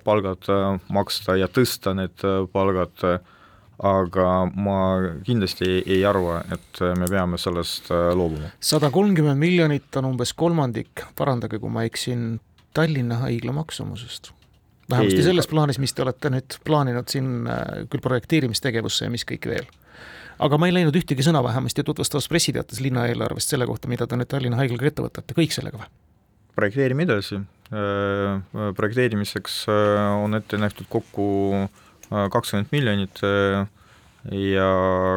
palgad 0.05 0.45
maksta 0.93 1.33
ja 1.39 1.47
tõsta 1.49 1.95
need 1.97 2.21
palgad, 2.53 3.01
aga 3.81 4.25
ma 4.53 4.75
kindlasti 5.25 5.79
ei 5.79 6.03
arva, 6.05 6.43
et 6.53 6.83
me 6.93 7.09
peame 7.09 7.41
sellest 7.41 7.89
loobuma. 7.89 8.51
sada 8.61 8.93
kolmkümmend 8.93 9.41
miljonit 9.41 9.97
on 9.97 10.11
umbes 10.11 10.35
kolmandik, 10.37 11.07
parandage, 11.17 11.57
kui 11.57 11.73
ma 11.73 11.89
eksin, 11.89 12.35
Tallinna 12.77 13.23
haigla 13.23 13.55
maksumusest 13.63 14.29
vähemasti 14.89 15.23
selles 15.23 15.47
plaanis, 15.49 15.79
mis 15.81 15.93
te 15.93 16.03
olete 16.05 16.31
nüüd 16.33 16.57
plaaninud 16.65 17.11
siin 17.11 17.47
äh, 17.49 17.85
küll 17.91 18.03
projekteerimistegevusse 18.03 19.07
ja 19.07 19.13
mis 19.13 19.25
kõik 19.27 19.47
veel. 19.51 19.69
aga 20.39 20.57
ma 20.57 20.69
ei 20.69 20.75
läinud 20.77 20.95
ühtegi 20.95 21.25
sõna 21.25 21.41
vähemasti 21.43 21.83
tutvustavas 21.83 22.29
pressiteates 22.31 22.79
linna 22.83 23.05
eelarvest 23.09 23.51
selle 23.51 23.67
kohta, 23.67 23.89
mida 23.91 24.07
te 24.07 24.19
nüüd 24.19 24.29
Tallinna 24.31 24.59
Haiglaga 24.61 24.87
ette 24.87 25.05
võtate, 25.05 25.35
kõik 25.37 25.55
sellega 25.55 25.81
või? 25.81 25.89
projekteerime 26.59 27.05
edasi, 27.05 27.39
äh, 27.71 28.63
projekteerimiseks 28.75 29.61
äh, 29.71 30.23
on 30.23 30.39
ette 30.39 30.59
nähtud 30.59 30.89
kokku 30.89 31.67
kakskümmend 32.09 32.71
miljonit 32.73 33.19
ja 34.33 34.69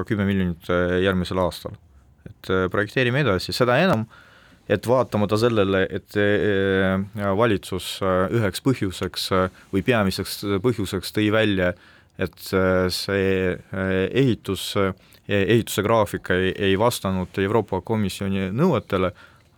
kümme 0.04 0.26
miljonit 0.28 0.66
järgmisel 1.00 1.38
aastal. 1.40 1.78
et 2.28 2.50
projekteerime 2.70 3.22
edasi, 3.24 3.54
seda 3.56 3.78
enam, 3.80 4.04
et 4.70 4.86
vaatamata 4.86 5.38
sellele, 5.40 5.82
et 5.90 6.16
valitsus 7.36 7.86
üheks 8.38 8.62
põhjuseks 8.64 9.28
või 9.72 9.82
peamiseks 9.86 10.42
põhjuseks 10.62 11.14
tõi 11.16 11.30
välja, 11.34 11.72
et 12.22 12.38
see 12.94 13.56
ehitus, 14.22 14.68
ehituse 15.28 15.84
graafik 15.84 16.30
ei, 16.34 16.52
ei 16.70 16.78
vastanud 16.78 17.42
Euroopa 17.42 17.80
Komisjoni 17.84 18.50
nõuetele, 18.54 19.12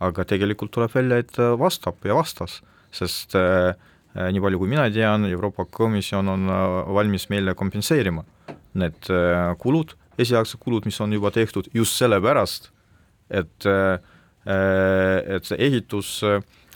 aga 0.05 0.24
tegelikult 0.28 0.72
tuleb 0.74 0.92
välja, 0.94 1.20
et 1.20 1.36
vastab 1.61 2.00
ja 2.05 2.16
vastas, 2.16 2.61
sest 2.94 3.36
äh, 3.38 3.74
nii 4.14 4.42
palju, 4.42 4.61
kui 4.62 4.70
mina 4.70 4.86
tean, 4.94 5.26
Euroopa 5.28 5.66
Komisjon 5.70 6.28
on 6.30 6.48
valmis 6.94 7.28
meile 7.32 7.55
kompenseerima 7.59 8.24
need 8.78 9.11
kulud, 9.62 9.94
esialgsed 10.20 10.61
kulud, 10.62 10.86
mis 10.88 10.98
on 11.02 11.14
juba 11.14 11.30
tehtud 11.34 11.68
just 11.74 11.98
sellepärast, 11.98 12.70
et, 13.30 13.66
et 14.45 15.47
see 15.49 15.57
ehitus 15.66 16.18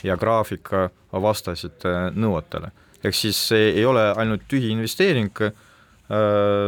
ja 0.04 0.16
graafika 0.16 0.86
vastasid 1.12 1.84
nõuetele. 2.16 2.70
ehk 3.04 3.14
siis 3.14 3.36
see 3.50 3.72
ei 3.74 3.84
ole 3.84 4.06
ainult 4.16 4.46
tühi 4.48 4.70
investeering, 4.72 5.42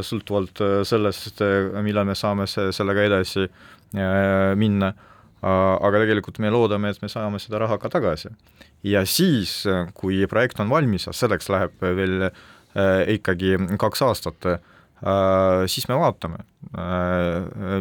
sõltuvalt 0.05 0.61
sellest, 0.84 1.40
millal 1.80 2.05
me 2.05 2.14
saame 2.14 2.46
sellega 2.46 3.07
edasi 3.09 3.46
minna 4.61 4.92
aga 5.40 6.03
tegelikult 6.03 6.38
me 6.42 6.51
loodame, 6.53 6.90
et 6.92 7.03
me 7.03 7.09
saame 7.09 7.40
seda 7.40 7.62
raha 7.62 7.78
ka 7.80 7.88
tagasi. 7.88 8.28
ja 8.84 9.05
siis, 9.05 9.64
kui 9.94 10.26
projekt 10.26 10.61
on 10.61 10.68
valmis, 10.68 11.09
selleks 11.12 11.48
läheb 11.48 11.72
veel 11.80 12.28
äh, 12.28 13.09
ikkagi 13.16 13.57
kaks 13.78 14.03
aastat 14.03 14.46
äh,, 14.46 14.61
siis 15.72 15.86
me 15.88 15.96
vaatame 15.96 16.42
äh,, 16.76 17.78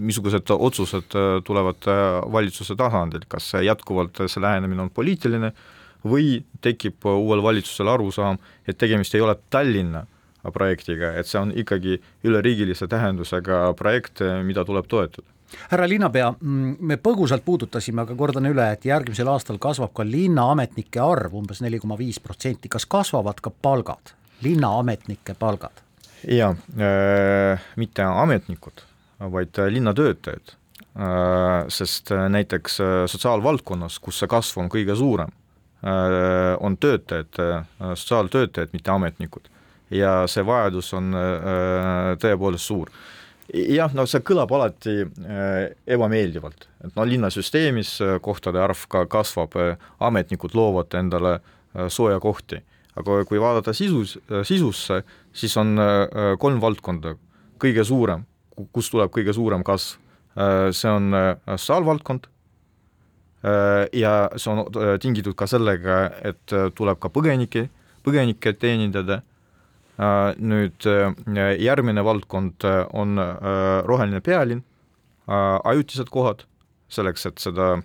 missugused 0.00 0.48
otsused 0.54 1.16
tulevad 1.44 1.88
valitsuse 2.32 2.76
tasandil, 2.76 3.26
kas 3.28 3.50
jätkuvalt 3.60 4.24
see 4.24 4.40
lähenemine 4.40 4.86
on 4.86 4.92
poliitiline 4.96 5.52
või 6.06 6.38
tekib 6.64 7.04
uuel 7.10 7.42
valitsusel 7.44 7.88
arusaam, 7.92 8.38
et 8.68 8.78
tegemist 8.78 9.14
ei 9.14 9.24
ole 9.24 9.36
Tallinna 9.50 10.06
projektiga, 10.52 11.12
et 11.18 11.26
see 11.26 11.40
on 11.40 11.52
ikkagi 11.56 11.98
üleriigilise 12.24 12.88
tähendusega 12.88 13.72
projekt, 13.78 14.22
mida 14.46 14.64
tuleb 14.64 14.86
toetada. 14.88 15.26
Härra 15.70 15.86
linnapea, 15.88 16.32
mm, 16.40 16.76
me 16.80 16.96
põgusalt 16.98 17.44
puudutasime, 17.46 18.02
aga 18.02 18.16
kordan 18.18 18.48
üle, 18.50 18.66
et 18.72 18.84
järgmisel 18.84 19.30
aastal 19.30 19.60
kasvab 19.62 19.92
ka 19.94 20.06
linnaametnike 20.06 21.00
arv 21.02 21.34
umbes 21.38 21.62
neli 21.62 21.78
koma 21.78 21.98
viis 21.98 22.18
protsenti, 22.20 22.68
kas 22.68 22.86
kasvavad 22.86 23.40
ka 23.42 23.50
palgad, 23.62 24.14
linnaametnike 24.42 25.36
palgad? 25.38 25.85
Jaa 26.24 26.52
äh,, 26.80 27.66
mitte 27.76 28.02
ametnikud, 28.02 28.84
vaid 29.20 29.58
linnatöötajad. 29.70 30.54
Äh,, 30.96 31.66
sest 31.68 32.10
näiteks 32.28 32.80
äh, 32.80 33.02
sotsiaalvaldkonnas, 33.06 33.98
kus 34.00 34.22
see 34.22 34.30
kasv 34.30 34.62
on 34.64 34.70
kõige 34.72 34.96
suurem 34.96 35.32
äh,, 35.84 36.54
on 36.60 36.78
töötajad 36.80 37.42
äh,, 37.42 37.68
sotsiaaltöötajad, 37.94 38.72
mitte 38.72 38.90
ametnikud. 38.90 39.52
ja 39.90 40.24
see 40.26 40.42
vajadus 40.46 40.88
on 40.98 41.14
äh, 41.14 42.16
tõepoolest 42.18 42.66
suur. 42.72 42.90
Jah, 43.54 43.92
no 43.94 44.02
see 44.10 44.22
kõlab 44.26 44.50
alati 44.56 45.04
äh, 45.04 45.68
ebameeldivalt, 45.94 46.66
et 46.82 46.96
no 46.98 47.04
linnasüsteemis 47.06 47.92
äh, 48.02 48.16
kohtade 48.22 48.58
arv 48.58 48.80
ka 48.90 49.04
kasvab, 49.10 49.54
äh, 49.62 49.84
ametnikud 50.02 50.56
loovad 50.58 50.96
endale 50.98 51.38
sooja 51.92 52.16
kohti, 52.18 52.56
aga 52.96 53.24
kui 53.28 53.40
vaadata 53.40 53.74
sisus, 53.76 54.16
sisusse, 54.48 55.02
siis 55.36 55.56
on 55.60 55.76
kolm 56.40 56.60
valdkonda. 56.62 57.14
Kõige 57.60 57.84
suurem, 57.84 58.24
kust 58.72 58.92
tuleb 58.92 59.12
kõige 59.12 59.34
suurem 59.36 59.64
kasv. 59.64 59.98
see 60.72 60.90
on 60.90 61.14
sotsiaalvaldkond 61.46 62.26
ja 63.92 64.12
see 64.36 64.50
on 64.52 64.98
tingitud 65.00 65.36
ka 65.36 65.46
sellega, 65.48 66.10
et 66.24 66.56
tuleb 66.76 66.98
ka 67.00 67.08
põgenikke, 67.08 67.68
põgenikke 68.04 68.52
teenindada. 68.60 69.22
Äh, 69.96 70.34
nüüd 70.36 70.84
äh, 70.84 71.14
järgmine 71.56 72.02
valdkond 72.04 72.64
äh, 72.68 72.82
on 72.92 73.16
roheline 73.88 74.20
pealinn, 74.20 74.60
ajutised 75.26 76.10
kohad, 76.12 76.44
selleks, 76.92 77.24
et 77.26 77.40
seda 77.42 77.80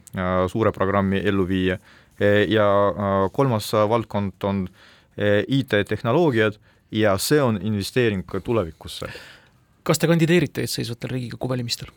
suure 0.51 0.69
programmi 0.75 1.17
ellu 1.25 1.47
viia, 1.49 1.79
ja 2.21 2.65
kolmas 3.33 3.71
valdkond 3.73 4.45
on 4.45 4.59
IT-tehnoloogiad 5.17 6.57
ja 6.91 7.17
see 7.17 7.41
on 7.41 7.59
investeering 7.61 8.25
tulevikusse. 8.43 9.09
kas 9.83 9.99
te 9.99 10.07
kandideerite 10.07 10.61
eesseisvatel 10.61 11.09
Riigikogu 11.15 11.49
valimistel? 11.49 11.91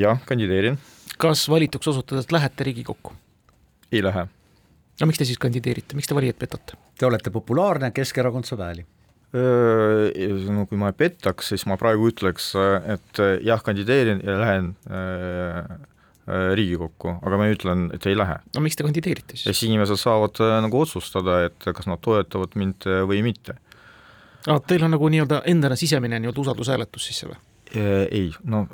jah, 0.00 0.20
kandideerin. 0.26 0.78
kas 1.18 1.48
valituks 1.48 1.88
osutudes 1.88 2.32
lähete 2.32 2.64
Riigikokku? 2.64 3.12
ei 3.92 4.02
lähe 4.02 4.26
no 5.00 5.08
miks 5.08 5.20
te 5.20 5.28
siis 5.28 5.40
kandideerite, 5.40 5.96
miks 5.96 6.08
te 6.08 6.16
valijaid 6.16 6.38
petate? 6.40 6.78
Te 6.98 7.08
olete 7.08 7.32
populaarne, 7.34 7.92
Keskerakond 7.96 8.48
saab 8.48 8.64
hääli. 8.66 8.86
No 9.36 10.64
kui 10.70 10.78
ma 10.80 10.92
ei 10.92 10.96
petaks, 10.96 11.50
siis 11.52 11.66
ma 11.68 11.76
praegu 11.80 12.08
ütleks, 12.08 12.52
et 12.94 13.20
jah, 13.44 13.60
kandideerin 13.64 14.22
ja 14.24 14.38
lähen 14.40 14.70
Riigikokku, 16.26 17.12
aga 17.22 17.36
ma 17.38 17.44
ütlen, 17.52 17.84
et 17.94 18.06
ei 18.10 18.16
lähe. 18.18 18.40
no 18.56 18.62
miks 18.64 18.78
te 18.78 18.82
kandideerite 18.86 19.36
siis? 19.36 19.44
siis 19.46 19.68
inimesed 19.68 20.00
saavad 20.00 20.40
nagu 20.64 20.80
otsustada, 20.82 21.44
et 21.46 21.68
kas 21.68 21.86
nad 21.86 22.02
toetavad 22.02 22.56
mind 22.58 22.88
või 23.06 23.20
mitte. 23.26 23.54
aa, 24.46 24.58
teil 24.66 24.86
on 24.88 24.96
nagu 24.96 25.10
nii-öelda 25.14 25.44
endale 25.52 25.78
sisemine 25.78 26.18
nii-öelda 26.18 26.42
usaldushääletus 26.42 27.10
siis 27.10 27.28
või? 27.28 27.38
Ei, 27.76 28.30
no 28.46 28.64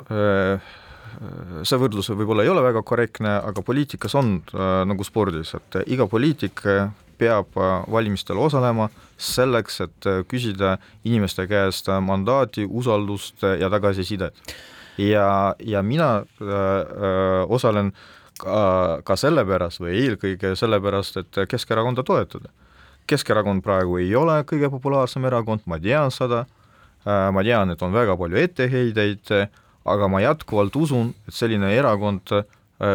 see 1.67 1.79
võrdlus 1.79 2.09
võib-olla 2.13 2.45
ei 2.45 2.51
ole 2.51 2.63
väga 2.65 2.83
korrektne, 2.85 3.37
aga 3.45 3.63
poliitikas 3.65 4.15
on 4.19 4.35
äh, 4.53 4.83
nagu 4.89 5.05
spordis, 5.05 5.53
et 5.57 5.79
iga 5.93 6.07
poliitik 6.09 6.63
peab 7.19 7.57
äh, 7.59 7.73
valimistel 7.91 8.39
osalema 8.41 8.89
selleks, 9.17 9.81
et 9.85 10.09
äh, 10.09 10.21
küsida 10.29 10.77
inimeste 11.07 11.45
käest 11.49 11.89
mandaati, 12.01 12.65
usaldust 12.67 13.45
ja 13.59 13.69
tagasisidet. 13.73 14.55
Ja, 14.97 15.55
ja 15.59 15.81
mina 15.83 16.23
öö, 16.41 17.45
osalen 17.49 17.93
ka, 18.39 19.01
ka 19.05 19.17
sellepärast 19.19 19.81
või 19.83 19.95
eelkõige 20.01 20.55
sellepärast, 20.59 21.21
et 21.21 21.41
Keskerakonda 21.49 22.03
toetada. 22.03 22.51
Keskerakond 23.07 23.63
praegu 23.63 23.97
ei 23.99 24.13
ole 24.15 24.39
kõige 24.47 24.69
populaarsem 24.71 25.25
erakond, 25.27 25.65
ma 25.67 25.79
tean 25.81 26.11
seda, 26.13 26.45
ma 27.03 27.43
tean, 27.43 27.73
et 27.73 27.81
on 27.83 27.91
väga 27.91 28.15
palju 28.19 28.39
etteheideid, 28.39 29.31
aga 29.83 30.07
ma 30.07 30.21
jätkuvalt 30.23 30.75
usun, 30.79 31.11
et 31.27 31.35
selline 31.35 31.71
erakond 31.75 32.31
äh, 32.37 32.45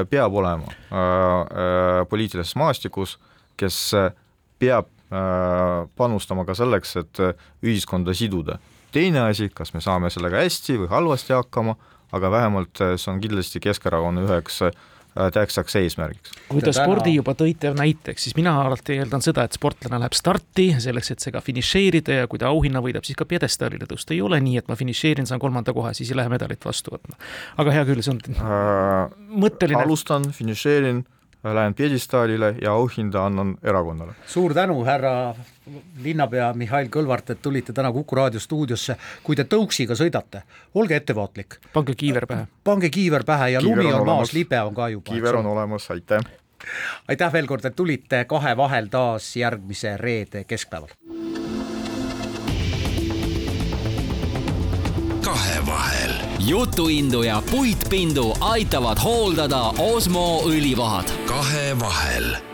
peab 0.08 0.36
olema 0.40 0.68
äh, 0.68 0.94
äh, 0.96 2.04
poliitilises 2.08 2.56
maastikus, 2.56 3.18
kes 3.58 3.80
peab 4.58 4.94
panustama 5.96 6.42
ka 6.44 6.52
selleks, 6.52 6.90
et 7.00 7.20
ühiskonda 7.64 8.12
siduda. 8.12 8.58
Teine 8.92 9.26
asi, 9.28 9.50
kas 9.54 9.74
me 9.74 9.80
saame 9.84 10.10
sellega 10.10 10.44
hästi 10.44 10.78
või 10.82 10.92
halvasti 10.92 11.36
hakkama, 11.36 11.76
aga 12.12 12.30
vähemalt 12.30 12.84
see 12.96 13.10
on 13.12 13.20
kindlasti 13.20 13.60
Keskerakonna 13.60 14.24
üheks 14.24 14.62
Äh, 15.18 15.32
tähtsaks 15.32 15.76
eesmärgiks. 15.76 16.30
kui 16.48 16.60
te 16.62 16.72
spordi 16.76 17.14
juba 17.16 17.32
tõite 17.34 17.72
näiteks, 17.74 18.26
siis 18.26 18.36
mina 18.36 18.52
alati 18.60 18.98
eeldan 19.00 19.24
seda, 19.24 19.46
et 19.48 19.56
sportlane 19.56 19.98
läheb 19.98 20.14
starti 20.14 20.66
selleks, 20.84 21.10
et 21.10 21.24
see 21.24 21.32
ka 21.34 21.40
finišeerida 21.42 22.20
ja 22.20 22.28
kui 22.30 22.38
ta 22.38 22.50
auhinna 22.52 22.82
võidab, 22.84 23.06
siis 23.08 23.18
ka 23.18 23.26
pjedestaalile 23.26 23.88
tõusta. 23.90 24.14
ei 24.14 24.20
ole 24.22 24.38
nii, 24.44 24.60
et 24.60 24.68
ma 24.70 24.76
finišeerin, 24.78 25.26
saan 25.26 25.40
kolmanda 25.42 25.72
koha, 25.74 25.90
siis 25.96 26.12
ei 26.12 26.20
lähe 26.20 26.30
medalit 26.30 26.62
vastu 26.62 26.92
võtma. 26.94 27.18
aga 27.56 27.74
hea 27.74 27.86
küll, 27.88 28.04
see 28.04 28.14
on 28.14 28.20
äh, 28.36 29.16
mõtteline. 29.46 29.80
alustan, 29.88 30.28
finišeerin 30.38 31.02
lähen 31.44 31.74
pjedestaalile 31.74 32.54
ja 32.62 32.72
auhinda 32.72 33.26
annan 33.26 33.56
erakonnale. 33.62 34.12
suur 34.26 34.54
tänu, 34.54 34.84
härra 34.84 35.34
linnapea 36.02 36.52
Mihhail 36.52 36.88
Kõlvart, 36.88 37.30
et 37.30 37.42
tulite 37.42 37.72
täna 37.72 37.92
Kuku 37.92 38.16
raadio 38.16 38.40
stuudiosse. 38.40 38.96
kui 39.22 39.36
te 39.36 39.44
tõuksiga 39.44 39.94
sõidate, 39.94 40.42
olge 40.74 40.96
ettevaatlik. 40.96 41.58
pange 41.72 41.94
kiiver 41.94 42.26
pähe. 42.26 42.46
pange 42.64 42.90
kiiver 42.90 43.24
pähe 43.24 43.50
ja 43.50 43.60
kiiver 43.60 43.76
lumi 43.76 43.92
on, 43.92 44.00
on 44.00 44.06
maas, 44.06 44.32
libe 44.32 44.60
on 44.60 44.74
ka 44.74 44.88
juba. 44.88 45.12
kiiver 45.12 45.36
on 45.36 45.46
olemas, 45.46 45.90
aitäh. 45.90 46.20
aitäh 47.08 47.32
veel 47.32 47.46
kord, 47.46 47.64
et 47.64 47.76
tulite 47.76 48.24
kahe 48.24 48.56
vahel 48.56 48.86
taas 48.86 49.36
järgmise 49.36 49.96
reede 49.96 50.44
keskpäeval. 50.44 50.88
kahevahel. 55.24 55.97
Jutuindu 56.48 57.22
ja 57.22 57.42
puitpindu 57.50 58.36
aitavad 58.40 58.98
hooldada 59.04 59.60
Osmo 59.78 60.42
õlivahad. 60.48 61.12
kahevahel 61.26 62.47